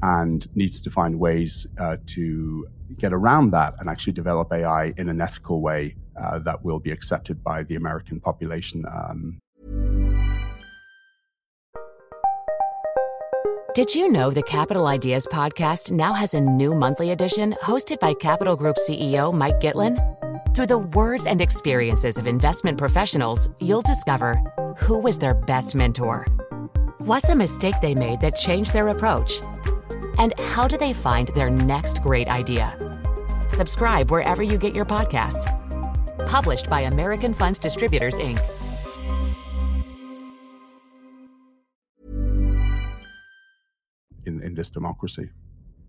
and 0.01 0.47
needs 0.55 0.79
to 0.81 0.89
find 0.89 1.19
ways 1.19 1.67
uh, 1.79 1.97
to 2.07 2.67
get 2.97 3.13
around 3.13 3.51
that 3.51 3.75
and 3.79 3.89
actually 3.89 4.13
develop 4.13 4.51
AI 4.51 4.93
in 4.97 5.09
an 5.09 5.21
ethical 5.21 5.61
way 5.61 5.95
uh, 6.19 6.39
that 6.39 6.63
will 6.63 6.79
be 6.79 6.91
accepted 6.91 7.43
by 7.43 7.63
the 7.63 7.75
American 7.75 8.19
population. 8.19 8.85
Um. 8.91 9.39
Did 13.73 13.93
you 13.93 14.09
know 14.09 14.31
the 14.31 14.43
Capital 14.43 14.87
Ideas 14.87 15.27
podcast 15.29 15.91
now 15.91 16.13
has 16.13 16.33
a 16.33 16.39
new 16.39 16.73
monthly 16.73 17.11
edition 17.11 17.53
hosted 17.61 17.99
by 17.99 18.13
Capital 18.13 18.55
Group 18.55 18.77
CEO 18.77 19.33
Mike 19.33 19.59
Gitlin? 19.59 19.99
Through 20.55 20.67
the 20.67 20.77
words 20.77 21.27
and 21.27 21.41
experiences 21.41 22.17
of 22.17 22.25
investment 22.25 22.77
professionals, 22.77 23.49
you'll 23.59 23.81
discover 23.81 24.39
who 24.77 24.97
was 24.97 25.19
their 25.19 25.33
best 25.33 25.75
mentor, 25.75 26.25
what's 26.99 27.27
a 27.27 27.35
mistake 27.35 27.75
they 27.81 27.93
made 27.93 28.21
that 28.21 28.37
changed 28.37 28.71
their 28.71 28.87
approach 28.87 29.41
and 30.17 30.37
how 30.39 30.67
do 30.67 30.77
they 30.77 30.93
find 30.93 31.29
their 31.29 31.49
next 31.49 32.01
great 32.03 32.27
idea? 32.27 32.77
Subscribe 33.47 34.11
wherever 34.11 34.43
you 34.43 34.57
get 34.57 34.75
your 34.75 34.85
podcasts. 34.85 35.45
Published 36.27 36.69
by 36.69 36.81
American 36.81 37.33
Funds 37.33 37.59
Distributors, 37.59 38.17
Inc. 38.17 38.39
In, 44.25 44.41
in 44.41 44.55
this 44.55 44.69
democracy. 44.69 45.29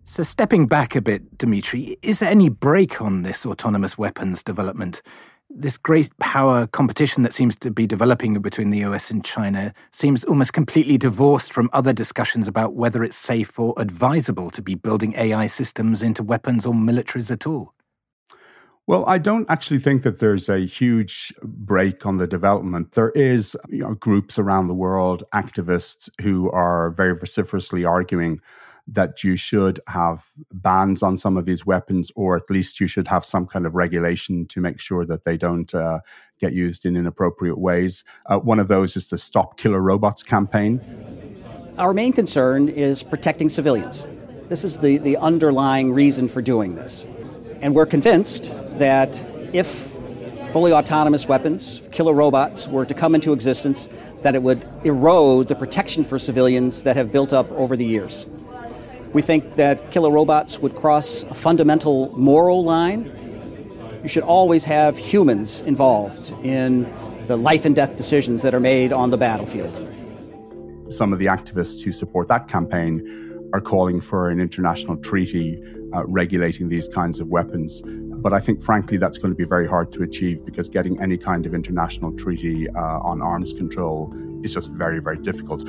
So, 0.05 0.23
stepping 0.23 0.67
back 0.67 0.95
a 0.95 1.01
bit, 1.01 1.37
Demetri, 1.37 1.97
is 2.01 2.19
there 2.19 2.29
any 2.29 2.47
brake 2.47 3.01
on 3.01 3.23
this 3.23 3.45
autonomous 3.45 3.97
weapons 3.97 4.41
development? 4.41 5.01
This 5.49 5.77
great 5.77 6.09
power 6.19 6.67
competition 6.67 7.23
that 7.23 7.33
seems 7.33 7.55
to 7.57 7.71
be 7.71 7.87
developing 7.87 8.33
between 8.41 8.69
the 8.69 8.79
US 8.79 9.09
and 9.09 9.23
China 9.23 9.73
seems 9.91 10.25
almost 10.25 10.51
completely 10.51 10.97
divorced 10.97 11.53
from 11.53 11.69
other 11.71 11.93
discussions 11.93 12.49
about 12.49 12.73
whether 12.73 13.01
it's 13.01 13.15
safe 13.15 13.57
or 13.57 13.73
advisable 13.77 14.49
to 14.51 14.61
be 14.61 14.75
building 14.75 15.13
AI 15.15 15.47
systems 15.47 16.03
into 16.03 16.21
weapons 16.21 16.65
or 16.65 16.73
militaries 16.73 17.31
at 17.31 17.47
all. 17.47 17.73
Well, 18.87 19.05
I 19.07 19.19
don't 19.19 19.49
actually 19.49 19.79
think 19.79 20.03
that 20.03 20.19
there's 20.19 20.49
a 20.49 20.65
huge 20.65 21.33
brake 21.43 22.05
on 22.05 22.17
the 22.17 22.27
development. 22.27 22.91
There 22.91 23.11
is 23.11 23.55
you 23.69 23.79
know, 23.79 23.93
groups 23.93 24.37
around 24.37 24.67
the 24.67 24.73
world, 24.73 25.23
activists 25.33 26.09
who 26.21 26.51
are 26.51 26.91
very 26.91 27.17
vociferously 27.17 27.85
arguing 27.85 28.41
that 28.87 29.23
you 29.23 29.35
should 29.35 29.79
have 29.87 30.25
bans 30.51 31.03
on 31.03 31.17
some 31.17 31.37
of 31.37 31.45
these 31.45 31.65
weapons, 31.65 32.11
or 32.15 32.37
at 32.37 32.49
least 32.49 32.79
you 32.79 32.87
should 32.87 33.07
have 33.07 33.25
some 33.25 33.45
kind 33.45 33.65
of 33.65 33.75
regulation 33.75 34.45
to 34.47 34.61
make 34.61 34.79
sure 34.79 35.05
that 35.05 35.25
they 35.25 35.35
don't 35.35 35.73
uh, 35.75 35.99
get 36.39 36.53
used 36.53 36.85
in 36.85 36.95
inappropriate 36.95 37.57
ways. 37.57 38.03
Uh, 38.27 38.37
one 38.37 38.59
of 38.59 38.67
those 38.67 38.95
is 38.95 39.09
the 39.09 39.17
Stop 39.17 39.57
Killer 39.57 39.81
Robots 39.81 40.23
campaign. 40.23 40.79
Our 41.77 41.93
main 41.93 42.13
concern 42.13 42.69
is 42.69 43.03
protecting 43.03 43.49
civilians. 43.49 44.07
This 44.47 44.63
is 44.63 44.77
the, 44.77 44.97
the 44.97 45.17
underlying 45.17 45.93
reason 45.93 46.27
for 46.27 46.41
doing 46.41 46.75
this. 46.75 47.05
And 47.61 47.75
we're 47.75 47.85
convinced 47.85 48.53
that 48.79 49.21
if 49.53 49.97
fully 50.51 50.71
autonomous 50.71 51.27
weapons, 51.27 51.87
killer 51.91 52.13
robots, 52.13 52.67
were 52.67 52.85
to 52.85 52.93
come 52.93 53.13
into 53.15 53.33
existence, 53.33 53.89
that 54.21 54.33
it 54.33 54.41
would 54.41 54.67
erode 54.83 55.49
the 55.49 55.55
protection 55.55 56.03
for 56.03 56.17
civilians 56.17 56.83
that 56.83 56.95
have 56.95 57.11
built 57.11 57.33
up 57.33 57.51
over 57.51 57.75
the 57.75 57.85
years. 57.85 58.25
We 59.13 59.21
think 59.21 59.53
that 59.55 59.91
killer 59.91 60.09
robots 60.09 60.59
would 60.59 60.75
cross 60.75 61.23
a 61.23 61.33
fundamental 61.33 62.17
moral 62.17 62.63
line. 62.63 63.11
You 64.03 64.09
should 64.09 64.23
always 64.23 64.65
have 64.65 64.97
humans 64.97 65.61
involved 65.61 66.33
in 66.43 66.91
the 67.27 67.37
life 67.37 67.65
and 67.65 67.75
death 67.75 67.95
decisions 67.97 68.41
that 68.41 68.53
are 68.53 68.59
made 68.59 68.93
on 68.93 69.09
the 69.09 69.17
battlefield. 69.17 69.75
Some 70.89 71.13
of 71.13 71.19
the 71.19 71.25
activists 71.25 71.83
who 71.83 71.91
support 71.91 72.27
that 72.27 72.47
campaign 72.47 73.49
are 73.53 73.61
calling 73.61 74.01
for 74.01 74.29
an 74.29 74.39
international 74.39 74.97
treaty 74.97 75.61
uh, 75.93 76.05
regulating 76.05 76.69
these 76.69 76.87
kinds 76.87 77.19
of 77.19 77.27
weapons. 77.27 77.81
But 77.85 78.33
I 78.33 78.39
think, 78.39 78.61
frankly, 78.61 78.97
that's 78.97 79.17
going 79.17 79.31
to 79.31 79.37
be 79.37 79.45
very 79.45 79.67
hard 79.67 79.91
to 79.93 80.03
achieve 80.03 80.45
because 80.45 80.69
getting 80.69 81.01
any 81.01 81.17
kind 81.17 81.45
of 81.45 81.53
international 81.53 82.11
treaty 82.13 82.69
uh, 82.69 82.99
on 82.99 83.21
arms 83.21 83.53
control 83.53 84.13
is 84.43 84.53
just 84.53 84.69
very, 84.71 84.99
very 84.99 85.17
difficult. 85.17 85.63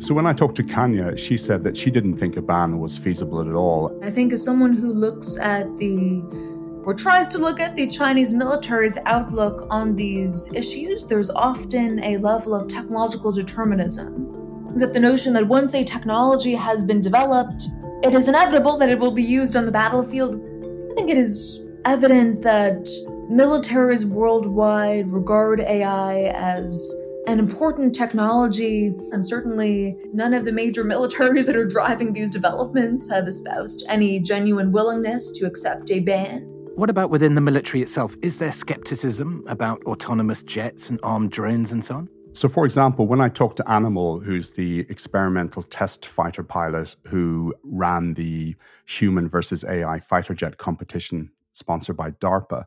So 0.00 0.14
when 0.14 0.26
I 0.26 0.32
talked 0.32 0.56
to 0.56 0.62
Kania, 0.62 1.18
she 1.18 1.36
said 1.36 1.62
that 1.64 1.76
she 1.76 1.90
didn't 1.90 2.16
think 2.16 2.38
a 2.38 2.42
ban 2.42 2.78
was 2.78 2.96
feasible 2.96 3.42
at 3.46 3.54
all. 3.54 4.00
I 4.02 4.10
think 4.10 4.32
as 4.32 4.42
someone 4.42 4.72
who 4.72 4.94
looks 4.94 5.36
at 5.36 5.76
the 5.76 6.22
or 6.86 6.94
tries 6.94 7.28
to 7.28 7.38
look 7.38 7.60
at 7.60 7.76
the 7.76 7.86
Chinese 7.86 8.32
military's 8.32 8.96
outlook 9.04 9.66
on 9.68 9.96
these 9.96 10.48
issues, 10.54 11.04
there's 11.04 11.28
often 11.28 12.02
a 12.02 12.16
level 12.16 12.54
of 12.54 12.66
technological 12.66 13.30
determinism. 13.30 14.72
That 14.78 14.94
the 14.94 15.00
notion 15.00 15.34
that 15.34 15.46
once 15.48 15.74
a 15.74 15.84
technology 15.84 16.54
has 16.54 16.82
been 16.82 17.02
developed, 17.02 17.68
it 18.02 18.14
is 18.14 18.26
inevitable 18.26 18.78
that 18.78 18.88
it 18.88 18.98
will 18.98 19.12
be 19.12 19.22
used 19.22 19.54
on 19.54 19.66
the 19.66 19.72
battlefield. 19.72 20.34
I 20.34 20.94
think 20.94 21.10
it 21.10 21.18
is 21.18 21.60
evident 21.84 22.40
that 22.40 22.86
militaries 23.30 24.06
worldwide 24.06 25.12
regard 25.12 25.60
AI 25.60 26.32
as 26.34 26.94
an 27.26 27.38
important 27.38 27.94
technology, 27.94 28.86
and 29.12 29.24
certainly 29.24 29.96
none 30.12 30.34
of 30.34 30.44
the 30.44 30.52
major 30.52 30.84
militaries 30.84 31.46
that 31.46 31.56
are 31.56 31.66
driving 31.66 32.12
these 32.12 32.30
developments 32.30 33.08
have 33.10 33.28
espoused 33.28 33.84
any 33.88 34.20
genuine 34.20 34.72
willingness 34.72 35.30
to 35.32 35.46
accept 35.46 35.90
a 35.90 36.00
ban. 36.00 36.42
What 36.76 36.88
about 36.88 37.10
within 37.10 37.34
the 37.34 37.40
military 37.40 37.82
itself? 37.82 38.16
Is 38.22 38.38
there 38.38 38.52
skepticism 38.52 39.44
about 39.46 39.82
autonomous 39.84 40.42
jets 40.42 40.88
and 40.88 40.98
armed 41.02 41.30
drones 41.30 41.72
and 41.72 41.84
so 41.84 41.96
on? 41.96 42.08
So, 42.32 42.48
for 42.48 42.64
example, 42.64 43.06
when 43.06 43.20
I 43.20 43.28
talked 43.28 43.56
to 43.56 43.70
Animal, 43.70 44.20
who's 44.20 44.52
the 44.52 44.80
experimental 44.88 45.64
test 45.64 46.06
fighter 46.06 46.44
pilot 46.44 46.94
who 47.06 47.52
ran 47.64 48.14
the 48.14 48.54
human 48.86 49.28
versus 49.28 49.64
AI 49.64 49.98
fighter 50.00 50.32
jet 50.32 50.58
competition 50.58 51.30
sponsored 51.52 51.96
by 51.96 52.12
DARPA, 52.12 52.64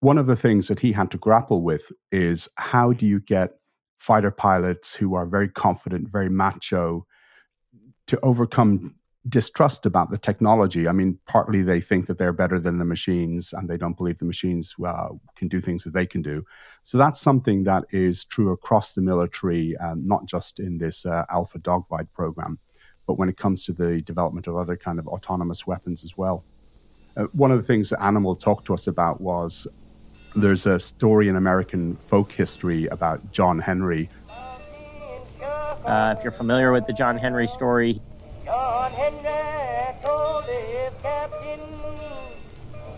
one 0.00 0.18
of 0.18 0.26
the 0.26 0.36
things 0.36 0.68
that 0.68 0.80
he 0.80 0.92
had 0.92 1.10
to 1.12 1.18
grapple 1.18 1.62
with 1.62 1.92
is 2.10 2.48
how 2.56 2.92
do 2.92 3.06
you 3.06 3.20
get 3.20 3.54
fighter 3.96 4.30
pilots 4.30 4.94
who 4.94 5.14
are 5.14 5.26
very 5.26 5.48
confident, 5.48 6.08
very 6.08 6.28
macho, 6.28 7.06
to 8.06 8.18
overcome 8.22 8.94
distrust 9.28 9.86
about 9.86 10.10
the 10.10 10.18
technology. 10.18 10.86
I 10.86 10.92
mean, 10.92 11.18
partly 11.26 11.62
they 11.62 11.80
think 11.80 12.06
that 12.06 12.18
they're 12.18 12.32
better 12.32 12.60
than 12.60 12.78
the 12.78 12.84
machines 12.84 13.52
and 13.52 13.68
they 13.68 13.76
don't 13.76 13.96
believe 13.96 14.18
the 14.18 14.24
machines 14.24 14.74
uh, 14.84 15.08
can 15.34 15.48
do 15.48 15.60
things 15.60 15.82
that 15.84 15.92
they 15.92 16.06
can 16.06 16.22
do. 16.22 16.44
So 16.84 16.98
that's 16.98 17.20
something 17.20 17.64
that 17.64 17.84
is 17.90 18.24
true 18.24 18.52
across 18.52 18.92
the 18.92 19.02
military, 19.02 19.76
um, 19.78 20.06
not 20.06 20.26
just 20.26 20.60
in 20.60 20.78
this 20.78 21.04
uh, 21.04 21.24
Alpha 21.28 21.58
Dogfight 21.58 22.12
program, 22.12 22.58
but 23.06 23.18
when 23.18 23.28
it 23.28 23.36
comes 23.36 23.64
to 23.64 23.72
the 23.72 24.00
development 24.02 24.46
of 24.46 24.56
other 24.56 24.76
kind 24.76 24.98
of 24.98 25.08
autonomous 25.08 25.66
weapons 25.66 26.04
as 26.04 26.16
well. 26.16 26.44
Uh, 27.16 27.24
one 27.32 27.50
of 27.50 27.56
the 27.56 27.64
things 27.64 27.90
that 27.90 28.02
Animal 28.02 28.36
talked 28.36 28.66
to 28.66 28.74
us 28.74 28.86
about 28.86 29.20
was 29.20 29.66
there's 30.36 30.66
a 30.66 30.78
story 30.78 31.28
in 31.28 31.36
American 31.36 31.96
folk 31.96 32.30
history 32.30 32.86
about 32.86 33.32
John 33.32 33.58
Henry. 33.58 34.08
Uh, 35.40 36.14
if 36.16 36.22
you're 36.22 36.32
familiar 36.32 36.72
with 36.72 36.86
the 36.86 36.92
John 36.92 37.16
Henry 37.16 37.46
story, 37.46 38.00
john 38.44 38.92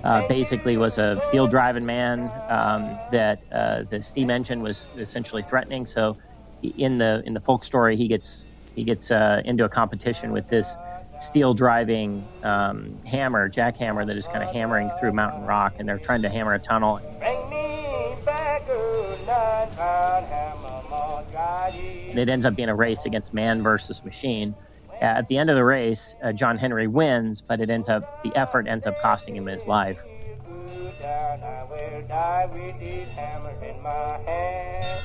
uh, 0.05 0.27
basically 0.27 0.77
was 0.77 0.97
a 0.99 1.21
steel 1.25 1.47
driving 1.47 1.85
man 1.85 2.31
um, 2.49 2.99
that 3.13 3.45
uh, 3.53 3.83
the 3.83 4.01
steam 4.01 4.31
engine 4.31 4.63
was 4.63 4.89
essentially 4.97 5.43
threatening. 5.43 5.85
So 5.87 6.17
in 6.63 6.99
the 6.99 7.23
in 7.27 7.35
the 7.35 7.41
folk 7.41 7.63
story, 7.63 7.97
he 7.97 8.09
gets 8.09 8.45
he 8.75 8.85
gets 8.85 9.11
uh, 9.11 9.43
into 9.45 9.65
a 9.65 9.69
competition 9.69 10.33
with 10.33 10.49
this 10.49 10.77
steel 11.21 11.53
driving 11.53 12.25
um, 12.43 12.97
hammer, 13.05 13.51
jackhammer, 13.51 14.07
that 14.07 14.17
is 14.17 14.27
kind 14.29 14.43
of 14.43 14.51
hammering 14.51 14.91
through 14.99 15.13
mountain 15.13 15.45
rock, 15.45 15.75
and 15.79 15.89
they're 15.89 15.99
trying 15.99 16.23
to 16.23 16.29
hammer 16.29 16.55
a 16.55 16.59
tunnel. 16.59 17.01
It 22.17 22.29
ends 22.29 22.47
up 22.47 22.55
being 22.57 22.69
a 22.69 22.75
race 22.75 23.05
against 23.05 23.35
man 23.35 23.63
versus 23.63 24.05
machine. 24.05 24.55
At 25.01 25.29
the 25.29 25.39
end 25.39 25.51
of 25.51 25.57
the 25.57 25.65
race, 25.65 26.15
uh, 26.23 26.33
John 26.33 26.59
Henry 26.59 26.87
wins, 26.87 27.41
but 27.41 27.61
it 27.61 27.71
ends 27.71 27.89
up 27.89 28.23
the 28.23 28.35
effort 28.37 28.67
ends 28.67 28.87
up 28.87 29.01
costing 29.01 29.37
him 29.37 29.47
his 29.47 29.67
life. 29.67 30.03
I 30.05 30.09
will 31.65 32.09
die 32.11 32.47
with 32.51 32.81
this 32.81 33.09
hammer 33.11 33.63
in 33.63 33.83
my 33.83 34.21
hand. 34.23 35.01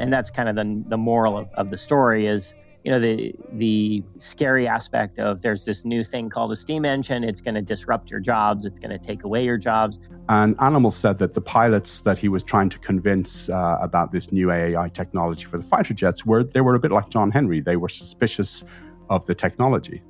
And 0.00 0.12
that's 0.12 0.30
kind 0.30 0.48
of 0.48 0.56
the, 0.56 0.82
the 0.88 0.96
moral 0.96 1.36
of, 1.36 1.48
of 1.54 1.70
the 1.70 1.76
story 1.76 2.26
is, 2.26 2.54
you 2.84 2.90
know, 2.90 2.98
the 2.98 3.32
the 3.52 4.02
scary 4.18 4.66
aspect 4.66 5.18
of 5.18 5.40
there's 5.40 5.64
this 5.64 5.84
new 5.84 6.02
thing 6.02 6.28
called 6.28 6.50
a 6.50 6.56
steam 6.56 6.84
engine. 6.84 7.22
It's 7.22 7.40
going 7.40 7.54
to 7.54 7.62
disrupt 7.62 8.10
your 8.10 8.18
jobs. 8.18 8.66
It's 8.66 8.80
going 8.80 8.90
to 8.90 8.98
take 8.98 9.22
away 9.22 9.44
your 9.44 9.56
jobs. 9.56 10.00
And 10.28 10.56
Animal 10.60 10.90
said 10.90 11.18
that 11.18 11.34
the 11.34 11.40
pilots 11.40 12.00
that 12.02 12.18
he 12.18 12.28
was 12.28 12.42
trying 12.42 12.70
to 12.70 12.78
convince 12.80 13.48
uh, 13.48 13.78
about 13.80 14.10
this 14.10 14.32
new 14.32 14.50
AI 14.50 14.88
technology 14.88 15.44
for 15.44 15.58
the 15.58 15.64
fighter 15.64 15.94
jets 15.94 16.26
were 16.26 16.42
they 16.42 16.60
were 16.60 16.74
a 16.74 16.80
bit 16.80 16.90
like 16.90 17.08
John 17.08 17.30
Henry. 17.30 17.60
They 17.60 17.76
were 17.76 17.88
suspicious 17.88 18.64
of 19.08 19.26
the 19.26 19.34
technology. 19.34 20.02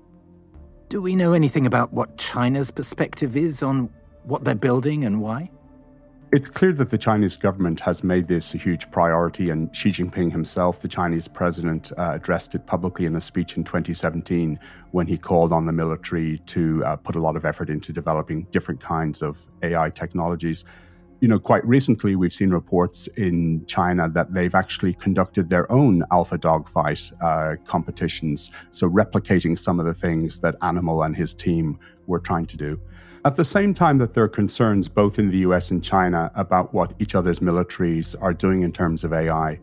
Do 0.89 1.03
we 1.03 1.15
know 1.15 1.33
anything 1.33 1.67
about 1.67 1.93
what 1.93 2.17
China's 2.17 2.71
perspective 2.71 3.37
is 3.37 3.63
on 3.63 3.91
what 4.25 4.45
they're 4.45 4.55
building 4.55 5.05
and 5.05 5.21
why? 5.21 5.51
It's 6.33 6.49
clear 6.49 6.73
that 6.73 6.89
the 6.89 6.97
Chinese 6.97 7.37
government 7.37 7.79
has 7.81 8.03
made 8.03 8.27
this 8.27 8.55
a 8.55 8.57
huge 8.57 8.91
priority, 8.91 9.51
and 9.51 9.69
Xi 9.77 9.91
Jinping 9.91 10.33
himself, 10.33 10.81
the 10.81 10.89
Chinese 10.89 11.29
president, 11.29 11.93
uh, 11.99 12.13
addressed 12.15 12.55
it 12.55 12.65
publicly 12.65 13.05
in 13.05 13.15
a 13.17 13.21
speech 13.21 13.59
in 13.59 13.65
2017 13.65 14.59
when 14.93 15.07
he 15.07 15.19
called 15.19 15.53
on 15.53 15.67
the 15.67 15.73
military 15.73 16.39
to 16.47 16.83
uh, 16.87 16.97
put 16.97 17.17
a 17.17 17.21
lot 17.21 17.37
of 17.37 17.45
effort 17.45 17.69
into 17.69 17.93
developing 17.93 18.45
different 18.45 18.81
kinds 18.81 19.21
of 19.21 19.47
AI 19.63 19.91
technologies. 19.91 20.65
You 21.21 21.29
know, 21.29 21.39
quite 21.39 21.67
recently, 21.67 22.17
we've 22.17 22.33
seen 22.33 22.49
reports 22.49 23.09
in 23.09 23.67
China 23.67 24.09
that 24.09 24.33
they've 24.33 24.55
actually 24.55 24.95
conducted 24.95 25.51
their 25.51 25.71
own 25.71 26.03
alpha 26.11 26.39
dogfight 26.39 27.13
uh, 27.21 27.57
competitions, 27.67 28.51
so 28.71 28.89
replicating 28.89 29.59
some 29.59 29.79
of 29.79 29.85
the 29.85 29.93
things 29.93 30.39
that 30.39 30.57
Animal 30.63 31.03
and 31.03 31.15
his 31.15 31.35
team 31.35 31.79
were 32.07 32.21
trying 32.21 32.47
to 32.47 32.57
do. 32.57 32.81
At 33.25 33.37
the 33.37 33.45
same 33.45 33.73
time 33.73 33.99
that 33.99 34.15
there 34.15 34.25
are 34.25 34.29
concerns 34.29 34.89
both 34.89 35.17
in 35.17 35.31
the 35.31 35.39
US 35.39 35.71
and 35.71 35.83
China 35.83 36.33
about 36.35 36.75
what 36.75 36.93
each 36.99 37.15
other's 37.15 37.39
militaries 37.39 38.17
are 38.21 38.35
doing 38.35 38.63
in 38.63 38.73
terms 38.73 39.05
of 39.05 39.13
AI, 39.13 39.61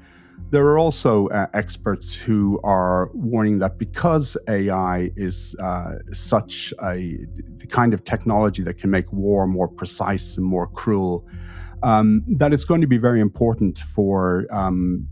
there 0.49 0.65
are 0.67 0.79
also 0.79 1.27
uh, 1.27 1.47
experts 1.53 2.13
who 2.13 2.61
are 2.63 3.09
warning 3.13 3.59
that 3.59 3.77
because 3.77 4.37
AI 4.47 5.11
is 5.17 5.57
uh, 5.61 5.95
such 6.13 6.73
a 6.81 7.17
the 7.57 7.67
kind 7.67 7.93
of 7.93 8.05
technology 8.05 8.63
that 8.63 8.77
can 8.77 8.89
make 8.89 9.11
war 9.11 9.45
more 9.45 9.67
precise 9.67 10.37
and 10.37 10.45
more 10.45 10.67
cruel, 10.67 11.27
um, 11.83 12.23
that 12.27 12.53
it's 12.53 12.63
going 12.63 12.79
to 12.79 12.87
be 12.87 12.97
very 12.97 13.19
important 13.19 13.79
for 13.79 14.47
um, 14.51 15.05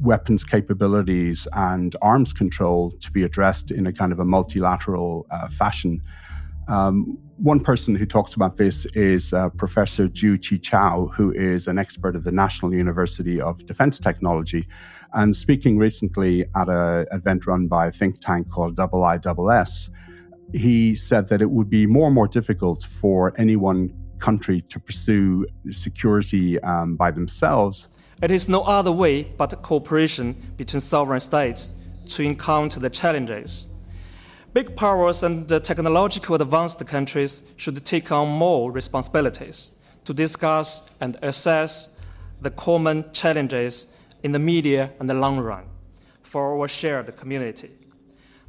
weapons 0.00 0.42
capabilities 0.42 1.46
and 1.52 1.94
arms 2.02 2.32
control 2.32 2.90
to 2.90 3.12
be 3.12 3.22
addressed 3.22 3.70
in 3.70 3.86
a 3.86 3.92
kind 3.92 4.10
of 4.10 4.18
a 4.18 4.24
multilateral 4.24 5.24
uh, 5.30 5.46
fashion. 5.48 6.02
Um, 6.68 7.18
one 7.36 7.58
person 7.58 7.94
who 7.94 8.06
talks 8.06 8.34
about 8.34 8.56
this 8.56 8.86
is 8.94 9.32
uh, 9.32 9.48
Professor 9.50 10.06
Zhu 10.08 10.38
Qichao, 10.38 11.12
who 11.12 11.32
is 11.32 11.66
an 11.66 11.76
expert 11.76 12.14
at 12.14 12.22
the 12.22 12.30
National 12.30 12.72
University 12.72 13.40
of 13.40 13.66
Defense 13.66 13.98
Technology. 13.98 14.68
And 15.12 15.34
speaking 15.34 15.76
recently 15.76 16.44
at 16.54 16.68
an 16.68 17.06
event 17.10 17.46
run 17.46 17.66
by 17.66 17.86
a 17.88 17.90
think 17.90 18.20
tank 18.20 18.48
called 18.50 18.76
IISS, 18.76 19.90
he 20.54 20.94
said 20.94 21.28
that 21.28 21.42
it 21.42 21.50
would 21.50 21.68
be 21.68 21.86
more 21.86 22.06
and 22.06 22.14
more 22.14 22.28
difficult 22.28 22.84
for 22.84 23.32
any 23.38 23.56
one 23.56 23.92
country 24.20 24.60
to 24.62 24.78
pursue 24.78 25.46
security 25.70 26.60
um, 26.60 26.94
by 26.94 27.10
themselves. 27.10 27.88
It 28.22 28.30
is 28.30 28.48
no 28.48 28.62
other 28.62 28.92
way 28.92 29.24
but 29.24 29.60
cooperation 29.62 30.54
between 30.56 30.80
sovereign 30.80 31.20
states 31.20 31.70
to 32.10 32.22
encounter 32.22 32.78
the 32.78 32.90
challenges 32.90 33.66
Big 34.52 34.76
powers 34.76 35.22
and 35.22 35.48
technological 35.64 36.34
advanced 36.34 36.86
countries 36.86 37.42
should 37.56 37.82
take 37.86 38.12
on 38.12 38.28
more 38.28 38.70
responsibilities 38.70 39.70
to 40.04 40.12
discuss 40.12 40.82
and 41.00 41.16
assess 41.22 41.88
the 42.42 42.50
common 42.50 43.02
challenges 43.14 43.86
in 44.22 44.32
the 44.32 44.38
media 44.38 44.90
and 45.00 45.08
the 45.08 45.14
long 45.14 45.38
run 45.38 45.64
for 46.22 46.60
our 46.60 46.68
shared 46.68 47.16
community. 47.16 47.70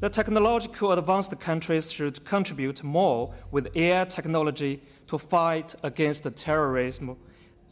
The 0.01 0.09
technological 0.09 0.91
advanced 0.91 1.39
countries 1.39 1.89
should 1.89 2.25
contribute 2.25 2.83
more 2.83 3.33
with 3.51 3.73
AI 3.73 4.03
technology 4.03 4.81
to 5.07 5.17
fight 5.17 5.73
against 5.83 6.27
terrorism, 6.35 7.15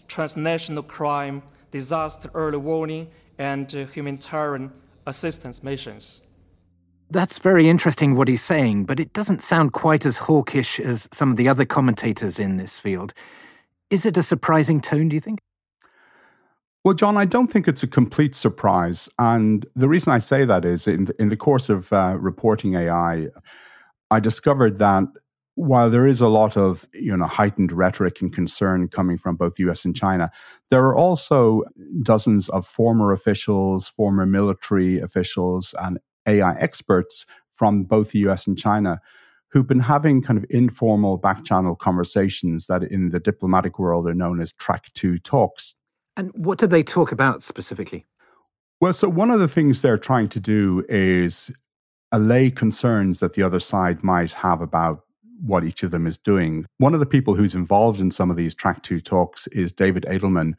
transnational 0.08 0.84
crime, 0.84 1.44
disaster 1.72 2.32
early 2.34 2.60
warning, 2.60 3.10
and 3.38 3.70
humanitarian 3.70 4.72
assistance 5.06 5.62
missions. 5.62 6.22
That's 7.12 7.40
very 7.40 7.68
interesting 7.68 8.16
what 8.16 8.30
he's 8.30 8.42
saying, 8.42 8.86
but 8.86 8.98
it 8.98 9.12
doesn't 9.12 9.42
sound 9.42 9.74
quite 9.74 10.06
as 10.06 10.16
hawkish 10.16 10.80
as 10.80 11.10
some 11.12 11.30
of 11.30 11.36
the 11.36 11.50
other 11.50 11.66
commentators 11.66 12.40
in 12.40 12.56
this 12.56 12.80
field. 12.80 13.14
Is 13.90 14.06
it 14.06 14.16
a 14.16 14.24
surprising 14.24 14.80
tone, 14.80 15.10
do 15.10 15.16
you 15.16 15.20
think? 15.20 15.40
Well, 16.86 16.94
John, 16.94 17.18
I 17.18 17.26
don't 17.26 17.48
think 17.48 17.68
it's 17.68 17.84
a 17.84 17.88
complete 17.88 18.34
surprise. 18.34 19.10
And 19.20 19.66
the 19.76 19.90
reason 19.90 20.14
I 20.14 20.20
say 20.20 20.46
that 20.46 20.64
is 20.64 20.88
in 20.88 21.06
the, 21.06 21.22
in 21.22 21.28
the 21.28 21.36
course 21.36 21.68
of 21.68 21.92
uh, 21.92 22.16
reporting 22.18 22.76
AI, 22.76 23.28
I 24.10 24.20
discovered 24.22 24.80
that 24.80 25.04
while 25.56 25.90
there 25.90 26.08
is 26.08 26.22
a 26.22 26.30
lot 26.30 26.56
of 26.56 26.88
you 26.94 27.16
know 27.16 27.26
heightened 27.26 27.74
rhetoric 27.74 28.22
and 28.22 28.34
concern 28.34 28.88
coming 28.88 29.18
from 29.18 29.36
both 29.36 29.56
the 29.56 29.70
US 29.70 29.84
and 29.84 29.94
China, 29.94 30.32
there 30.70 30.86
are 30.86 30.96
also 30.96 31.64
dozens 32.02 32.48
of 32.50 32.66
former 32.66 33.12
officials, 33.12 33.90
former 33.90 34.26
military 34.26 34.98
officials, 35.00 35.76
and 35.82 36.00
AI 36.28 36.56
experts 36.60 37.26
from 37.50 37.84
both 37.84 38.12
the 38.12 38.20
US 38.20 38.48
and 38.48 38.58
China 38.58 39.02
who've 39.52 39.68
been 39.68 39.80
having 39.80 40.22
kind 40.22 40.38
of 40.38 40.46
informal 40.50 41.18
back 41.18 41.44
channel 41.44 41.76
conversations 41.76 42.68
that 42.68 42.84
in 42.84 43.10
the 43.10 43.20
diplomatic 43.20 43.78
world 43.78 44.08
are 44.08 44.14
known 44.14 44.42
as 44.42 44.54
track 44.54 44.92
two 44.94 45.20
talks. 45.20 45.74
And 46.16 46.32
what 46.34 46.58
do 46.58 46.68
they 46.68 46.84
talk 46.84 47.12
about 47.12 47.44
specifically? 47.44 48.06
Well, 48.80 48.94
so 48.94 49.10
one 49.10 49.30
of 49.30 49.40
the 49.40 49.48
things 49.48 49.82
they're 49.82 49.98
trying 49.98 50.30
to 50.30 50.40
do 50.40 50.84
is 50.90 51.52
allay 52.12 52.50
concerns 52.50 53.20
that 53.20 53.34
the 53.34 53.44
other 53.44 53.60
side 53.60 54.04
might 54.04 54.32
have 54.34 54.62
about 54.62 55.02
what 55.42 55.64
each 55.64 55.84
of 55.84 55.92
them 55.92 56.08
is 56.08 56.18
doing. 56.18 56.66
One 56.78 56.94
of 56.94 57.00
the 57.00 57.06
people 57.06 57.36
who's 57.36 57.56
involved 57.56 58.00
in 58.00 58.12
some 58.12 58.30
of 58.30 58.38
these 58.38 58.56
track 58.56 58.84
two 58.84 59.02
talks 59.02 59.48
is 59.48 59.74
David 59.74 60.06
Edelman, 60.08 60.54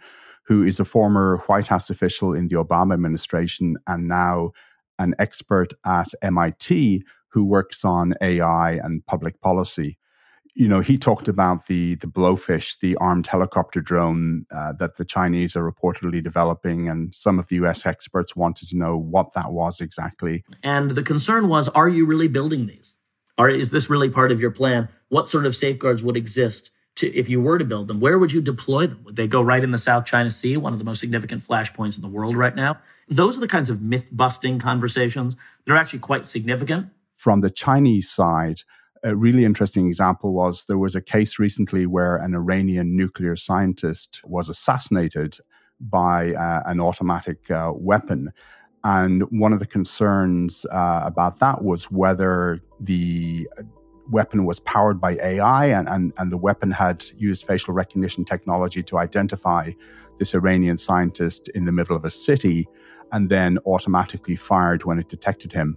who 0.44 0.62
is 0.64 0.80
a 0.80 0.84
former 0.84 1.38
White 1.46 1.66
House 1.66 1.88
official 1.88 2.34
in 2.34 2.48
the 2.48 2.56
Obama 2.56 2.94
administration 2.94 3.76
and 3.86 4.08
now 4.08 4.52
an 4.98 5.14
expert 5.18 5.72
at 5.84 6.08
MIT 6.22 7.04
who 7.28 7.44
works 7.44 7.84
on 7.84 8.14
AI 8.20 8.72
and 8.72 9.04
public 9.06 9.40
policy. 9.40 9.98
You 10.54 10.68
know, 10.68 10.80
he 10.80 10.98
talked 10.98 11.28
about 11.28 11.66
the 11.66 11.94
the 11.96 12.06
blowfish, 12.06 12.78
the 12.80 12.94
armed 12.96 13.26
helicopter 13.26 13.80
drone 13.80 14.44
uh, 14.54 14.74
that 14.74 14.98
the 14.98 15.04
Chinese 15.04 15.56
are 15.56 15.70
reportedly 15.70 16.22
developing, 16.22 16.90
and 16.90 17.14
some 17.14 17.38
of 17.38 17.48
the 17.48 17.56
U.S. 17.56 17.86
experts 17.86 18.36
wanted 18.36 18.68
to 18.68 18.76
know 18.76 18.96
what 18.96 19.32
that 19.32 19.52
was 19.52 19.80
exactly. 19.80 20.44
And 20.62 20.90
the 20.90 21.02
concern 21.02 21.48
was, 21.48 21.70
are 21.70 21.88
you 21.88 22.04
really 22.04 22.28
building 22.28 22.66
these? 22.66 22.94
Or 23.38 23.48
is 23.48 23.70
this 23.70 23.88
really 23.88 24.10
part 24.10 24.30
of 24.30 24.40
your 24.40 24.50
plan? 24.50 24.90
What 25.08 25.26
sort 25.26 25.46
of 25.46 25.56
safeguards 25.56 26.02
would 26.02 26.18
exist 26.18 26.70
to 26.96 27.14
if 27.14 27.28
you 27.28 27.40
were 27.40 27.58
to 27.58 27.64
build 27.64 27.88
them? 27.88 28.00
Where 28.00 28.18
would 28.18 28.32
you 28.32 28.40
deploy 28.40 28.86
them? 28.86 29.02
Would 29.04 29.16
they 29.16 29.26
go 29.26 29.42
right 29.42 29.62
in 29.62 29.70
the 29.70 29.78
South 29.78 30.04
China 30.04 30.30
Sea, 30.30 30.56
one 30.56 30.72
of 30.72 30.78
the 30.78 30.84
most 30.84 31.00
significant 31.00 31.42
flashpoints 31.42 31.96
in 31.96 32.02
the 32.02 32.08
world 32.08 32.36
right 32.36 32.54
now? 32.54 32.78
Those 33.08 33.36
are 33.36 33.40
the 33.40 33.48
kinds 33.48 33.70
of 33.70 33.82
myth 33.82 34.08
busting 34.12 34.58
conversations 34.58 35.36
that 35.64 35.72
are 35.72 35.76
actually 35.76 36.00
quite 36.00 36.26
significant 36.26 36.88
from 37.22 37.40
the 37.40 37.50
Chinese 37.50 38.10
side, 38.10 38.62
a 39.04 39.14
really 39.14 39.44
interesting 39.44 39.86
example 39.86 40.32
was 40.32 40.64
there 40.64 40.76
was 40.76 40.96
a 40.96 41.00
case 41.00 41.38
recently 41.38 41.86
where 41.86 42.16
an 42.16 42.34
Iranian 42.34 42.96
nuclear 42.96 43.36
scientist 43.36 44.20
was 44.24 44.48
assassinated 44.48 45.38
by 45.78 46.34
uh, 46.34 46.62
an 46.66 46.80
automatic 46.80 47.48
uh, 47.48 47.70
weapon. 47.76 48.32
And 48.82 49.22
one 49.30 49.52
of 49.52 49.60
the 49.60 49.66
concerns 49.66 50.66
uh, 50.72 51.02
about 51.04 51.38
that 51.38 51.62
was 51.62 51.92
whether 51.92 52.58
the 52.80 53.48
weapon 54.10 54.44
was 54.44 54.60
powered 54.60 55.00
by 55.00 55.12
AI 55.16 55.66
and, 55.66 55.88
and, 55.88 56.12
and 56.18 56.32
the 56.32 56.36
weapon 56.36 56.70
had 56.70 57.04
used 57.16 57.46
facial 57.46 57.74
recognition 57.74 58.24
technology 58.24 58.82
to 58.82 58.98
identify 58.98 59.70
this 60.18 60.34
Iranian 60.34 60.78
scientist 60.78 61.48
in 61.50 61.64
the 61.64 61.72
middle 61.72 61.96
of 61.96 62.04
a 62.04 62.10
city 62.10 62.68
and 63.12 63.28
then 63.28 63.58
automatically 63.66 64.36
fired 64.36 64.84
when 64.84 64.98
it 64.98 65.08
detected 65.08 65.52
him. 65.52 65.76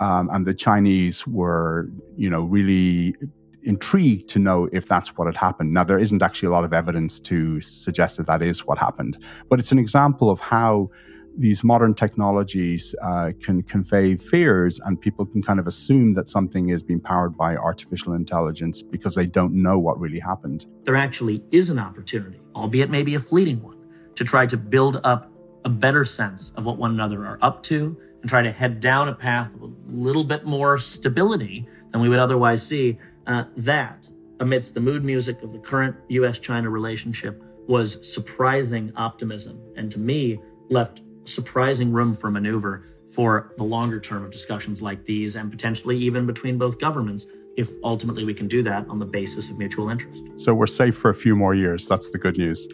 Um, 0.00 0.28
and 0.32 0.46
the 0.46 0.54
Chinese 0.54 1.26
were, 1.26 1.88
you 2.16 2.30
know, 2.30 2.42
really 2.42 3.16
intrigued 3.62 4.28
to 4.28 4.38
know 4.38 4.68
if 4.72 4.86
that's 4.86 5.16
what 5.16 5.26
had 5.26 5.36
happened. 5.36 5.72
Now, 5.72 5.84
there 5.84 5.98
isn't 5.98 6.22
actually 6.22 6.46
a 6.48 6.52
lot 6.52 6.64
of 6.64 6.72
evidence 6.72 7.18
to 7.20 7.60
suggest 7.60 8.16
that 8.18 8.26
that 8.26 8.42
is 8.42 8.64
what 8.64 8.78
happened, 8.78 9.18
but 9.48 9.58
it's 9.58 9.72
an 9.72 9.78
example 9.78 10.30
of 10.30 10.38
how 10.38 10.90
these 11.38 11.62
modern 11.62 11.94
technologies 11.94 12.94
uh, 13.02 13.32
can 13.42 13.62
convey 13.62 14.16
fears, 14.16 14.80
and 14.80 15.00
people 15.00 15.26
can 15.26 15.42
kind 15.42 15.58
of 15.58 15.66
assume 15.66 16.14
that 16.14 16.28
something 16.28 16.70
is 16.70 16.82
being 16.82 17.00
powered 17.00 17.36
by 17.36 17.56
artificial 17.56 18.14
intelligence 18.14 18.82
because 18.82 19.14
they 19.14 19.26
don't 19.26 19.52
know 19.52 19.78
what 19.78 20.00
really 20.00 20.18
happened. 20.18 20.66
There 20.84 20.96
actually 20.96 21.42
is 21.50 21.70
an 21.70 21.78
opportunity, 21.78 22.40
albeit 22.54 22.90
maybe 22.90 23.14
a 23.14 23.20
fleeting 23.20 23.62
one, 23.62 23.76
to 24.14 24.24
try 24.24 24.46
to 24.46 24.56
build 24.56 25.00
up 25.04 25.30
a 25.64 25.68
better 25.68 26.04
sense 26.04 26.52
of 26.56 26.64
what 26.64 26.78
one 26.78 26.92
another 26.92 27.26
are 27.26 27.38
up 27.42 27.62
to 27.64 27.98
and 28.22 28.30
try 28.30 28.42
to 28.42 28.50
head 28.50 28.80
down 28.80 29.08
a 29.08 29.14
path 29.14 29.54
of 29.54 29.62
a 29.62 29.72
little 29.88 30.24
bit 30.24 30.44
more 30.44 30.78
stability 30.78 31.66
than 31.90 32.00
we 32.00 32.08
would 32.08 32.18
otherwise 32.18 32.66
see, 32.66 32.98
uh, 33.26 33.44
that, 33.56 34.08
amidst 34.40 34.74
the 34.74 34.80
mood 34.80 35.04
music 35.04 35.42
of 35.42 35.52
the 35.52 35.58
current 35.58 35.96
US 36.08 36.38
China 36.38 36.70
relationship, 36.70 37.42
was 37.66 37.98
surprising 38.14 38.92
optimism. 38.96 39.60
And 39.76 39.90
to 39.90 39.98
me, 39.98 40.38
left 40.70 41.02
surprising 41.26 41.92
room 41.92 42.14
for 42.14 42.30
maneuver 42.30 42.84
for 43.10 43.52
the 43.56 43.64
longer 43.64 44.00
term 44.00 44.24
of 44.24 44.30
discussions 44.30 44.82
like 44.82 45.04
these 45.04 45.36
and 45.36 45.50
potentially 45.50 45.96
even 45.96 46.26
between 46.26 46.58
both 46.58 46.78
governments 46.78 47.26
if 47.56 47.70
ultimately 47.82 48.24
we 48.24 48.34
can 48.34 48.48
do 48.48 48.62
that 48.62 48.86
on 48.88 48.98
the 48.98 49.06
basis 49.06 49.48
of 49.48 49.58
mutual 49.58 49.88
interest. 49.88 50.22
So 50.36 50.54
we're 50.54 50.66
safe 50.66 50.96
for 50.96 51.10
a 51.10 51.14
few 51.14 51.34
more 51.34 51.54
years. 51.54 51.88
That's 51.88 52.10
the 52.10 52.18
good 52.18 52.36
news. 52.36 52.68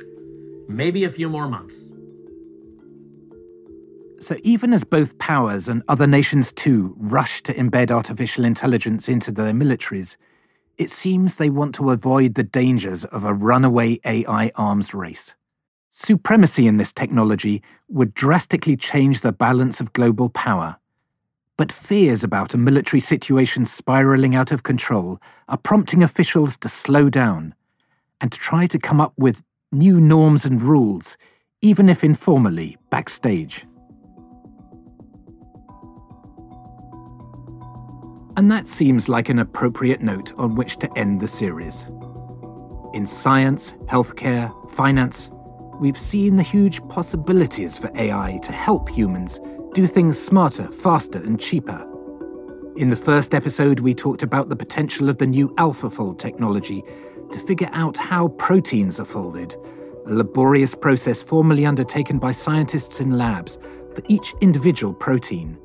Maybe 0.68 1.04
a 1.04 1.10
few 1.10 1.28
more 1.28 1.48
months. 1.48 1.84
So, 4.20 4.36
even 4.44 4.72
as 4.72 4.84
both 4.84 5.18
powers 5.18 5.66
and 5.66 5.82
other 5.88 6.06
nations 6.06 6.52
too 6.52 6.94
rush 6.96 7.42
to 7.42 7.54
embed 7.54 7.90
artificial 7.90 8.44
intelligence 8.44 9.08
into 9.08 9.32
their 9.32 9.52
militaries, 9.52 10.16
it 10.78 10.90
seems 10.90 11.36
they 11.36 11.50
want 11.50 11.74
to 11.74 11.90
avoid 11.90 12.34
the 12.34 12.44
dangers 12.44 13.04
of 13.06 13.24
a 13.24 13.34
runaway 13.34 13.98
AI 14.04 14.52
arms 14.54 14.94
race. 14.94 15.34
Supremacy 15.94 16.66
in 16.66 16.78
this 16.78 16.90
technology 16.90 17.62
would 17.90 18.14
drastically 18.14 18.78
change 18.78 19.20
the 19.20 19.30
balance 19.30 19.78
of 19.78 19.92
global 19.92 20.30
power. 20.30 20.78
But 21.58 21.70
fears 21.70 22.24
about 22.24 22.54
a 22.54 22.58
military 22.58 22.98
situation 22.98 23.66
spiraling 23.66 24.34
out 24.34 24.52
of 24.52 24.62
control 24.62 25.20
are 25.50 25.58
prompting 25.58 26.02
officials 26.02 26.56
to 26.56 26.68
slow 26.70 27.10
down 27.10 27.54
and 28.22 28.32
try 28.32 28.66
to 28.68 28.78
come 28.78 29.02
up 29.02 29.12
with 29.18 29.42
new 29.70 30.00
norms 30.00 30.46
and 30.46 30.62
rules, 30.62 31.18
even 31.60 31.90
if 31.90 32.02
informally, 32.02 32.78
backstage. 32.88 33.66
And 38.38 38.50
that 38.50 38.66
seems 38.66 39.10
like 39.10 39.28
an 39.28 39.40
appropriate 39.40 40.00
note 40.00 40.32
on 40.38 40.54
which 40.54 40.78
to 40.78 40.98
end 40.98 41.20
the 41.20 41.28
series. 41.28 41.86
In 42.94 43.04
science, 43.04 43.74
healthcare, 43.84 44.50
finance, 44.70 45.30
we've 45.82 45.98
seen 45.98 46.36
the 46.36 46.44
huge 46.44 46.80
possibilities 46.86 47.76
for 47.76 47.90
AI 47.96 48.38
to 48.40 48.52
help 48.52 48.88
humans 48.88 49.40
do 49.74 49.84
things 49.84 50.16
smarter, 50.16 50.70
faster, 50.70 51.18
and 51.18 51.40
cheaper. 51.40 51.84
In 52.76 52.88
the 52.88 52.94
first 52.94 53.34
episode, 53.34 53.80
we 53.80 53.92
talked 53.92 54.22
about 54.22 54.48
the 54.48 54.54
potential 54.54 55.08
of 55.08 55.18
the 55.18 55.26
new 55.26 55.48
AlphaFold 55.56 56.20
technology 56.20 56.84
to 57.32 57.46
figure 57.48 57.68
out 57.72 57.96
how 57.96 58.28
proteins 58.28 59.00
are 59.00 59.04
folded, 59.04 59.56
a 60.06 60.14
laborious 60.14 60.72
process 60.72 61.20
formerly 61.20 61.66
undertaken 61.66 62.20
by 62.20 62.30
scientists 62.30 63.00
in 63.00 63.18
labs 63.18 63.58
for 63.92 64.02
each 64.06 64.34
individual 64.40 64.94
protein. 64.94 65.58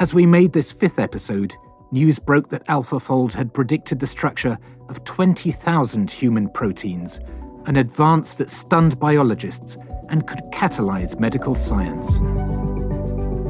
As 0.00 0.12
we 0.12 0.26
made 0.26 0.52
this 0.52 0.72
fifth 0.72 0.98
episode, 0.98 1.54
news 1.92 2.18
broke 2.18 2.48
that 2.48 2.66
AlphaFold 2.66 3.34
had 3.34 3.54
predicted 3.54 4.00
the 4.00 4.08
structure 4.08 4.58
of 4.88 5.04
20,000 5.04 6.10
human 6.10 6.48
proteins, 6.48 7.20
an 7.66 7.76
advance 7.76 8.34
that 8.34 8.50
stunned 8.50 8.98
biologists 8.98 9.76
and 10.08 10.26
could 10.26 10.40
catalyze 10.52 11.18
medical 11.18 11.54
science. 11.54 12.16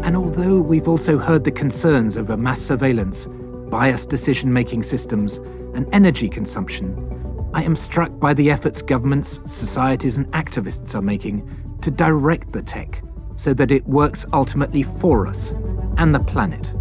And 0.05 0.17
although 0.17 0.61
we've 0.61 0.89
also 0.89 1.19
heard 1.19 1.45
the 1.45 1.53
concerns 1.53 2.17
over 2.17 2.37
mass 2.37 2.61
surveillance, 2.61 3.29
biased 3.71 4.09
decision 4.09 4.53
making 4.53 4.83
systems, 4.83 5.39
and 5.75 5.87
energy 5.93 6.29
consumption, 6.29 7.07
I 7.55 7.63
am 7.63 7.77
struck 7.77 8.19
by 8.19 8.35
the 8.35 8.51
efforts 8.51 8.83
governments, 8.83 9.41
societies, 9.45 10.19
and 10.19 10.27
activists 10.33 10.95
are 10.95 11.03
making 11.03 11.79
to 11.83 11.91
direct 11.91 12.53
the 12.53 12.63
tech 12.63 13.03
so 13.37 13.55
that 13.55 13.71
it 13.71 13.87
works 13.87 14.27
ultimately 14.33 14.83
for 14.83 15.27
us 15.27 15.53
and 15.97 16.15
the 16.15 16.21
planet. 16.21 16.73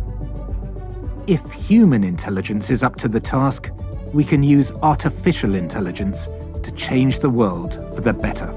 If 1.28 1.52
human 1.52 2.04
intelligence 2.04 2.70
is 2.70 2.84
up 2.84 2.96
to 2.98 3.08
the 3.08 3.20
task, 3.20 3.70
we 4.14 4.24
can 4.24 4.42
use 4.44 4.72
artificial 4.82 5.56
intelligence 5.56 6.28
to 6.64 6.72
change 6.72 7.20
the 7.20 7.30
world 7.30 7.76
for 7.96 8.02
the 8.02 8.14
better. 8.14 8.54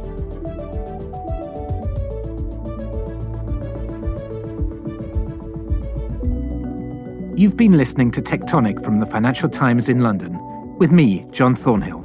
You've 7.36 7.56
been 7.56 7.76
listening 7.76 8.10
to 8.12 8.22
Tech 8.22 8.46
Tonic 8.46 8.84
from 8.84 9.00
the 9.00 9.06
Financial 9.06 9.48
Times 9.48 9.88
in 9.88 10.00
London, 10.00 10.38
with 10.78 10.92
me, 10.92 11.26
John 11.32 11.56
Thornhill. 11.56 12.04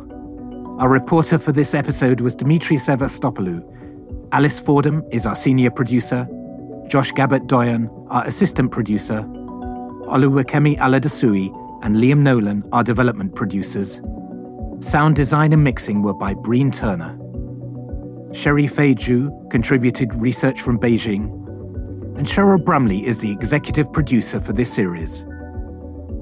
Our 0.79 0.89
reporter 0.89 1.37
for 1.37 1.51
this 1.51 1.73
episode 1.73 2.21
was 2.21 2.35
Demetri 2.35 2.77
Sevastopulo. 2.77 3.63
Alice 4.31 4.59
Fordham 4.59 5.03
is 5.11 5.25
our 5.25 5.35
senior 5.35 5.69
producer. 5.69 6.27
Josh 6.87 7.11
Gabert-Doyon, 7.11 7.89
our 8.09 8.25
assistant 8.25 8.71
producer, 8.71 9.21
Oluwakemi 10.07 10.77
Aladesuyi, 10.79 11.51
and 11.83 11.97
Liam 11.97 12.19
Nolan 12.19 12.63
are 12.71 12.83
development 12.83 13.35
producers. 13.35 13.99
Sound 14.79 15.15
design 15.15 15.53
and 15.53 15.63
mixing 15.63 16.03
were 16.03 16.13
by 16.13 16.35
Breen 16.35 16.71
Turner. 16.71 17.17
Sherry 18.31 18.67
Fei 18.67 18.93
contributed 19.49 20.13
research 20.13 20.61
from 20.61 20.77
Beijing, 20.77 21.25
and 22.17 22.27
Cheryl 22.27 22.63
Brumley 22.63 23.05
is 23.05 23.17
the 23.17 23.31
executive 23.31 23.91
producer 23.91 24.39
for 24.39 24.53
this 24.53 24.71
series. 24.71 25.25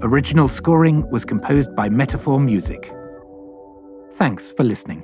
Original 0.01 0.47
scoring 0.47 1.09
was 1.09 1.25
composed 1.25 1.75
by 1.75 1.89
Metaphor 1.89 2.39
Music. 2.39 2.93
Thanks 4.13 4.51
for 4.53 4.63
listening. 4.63 5.03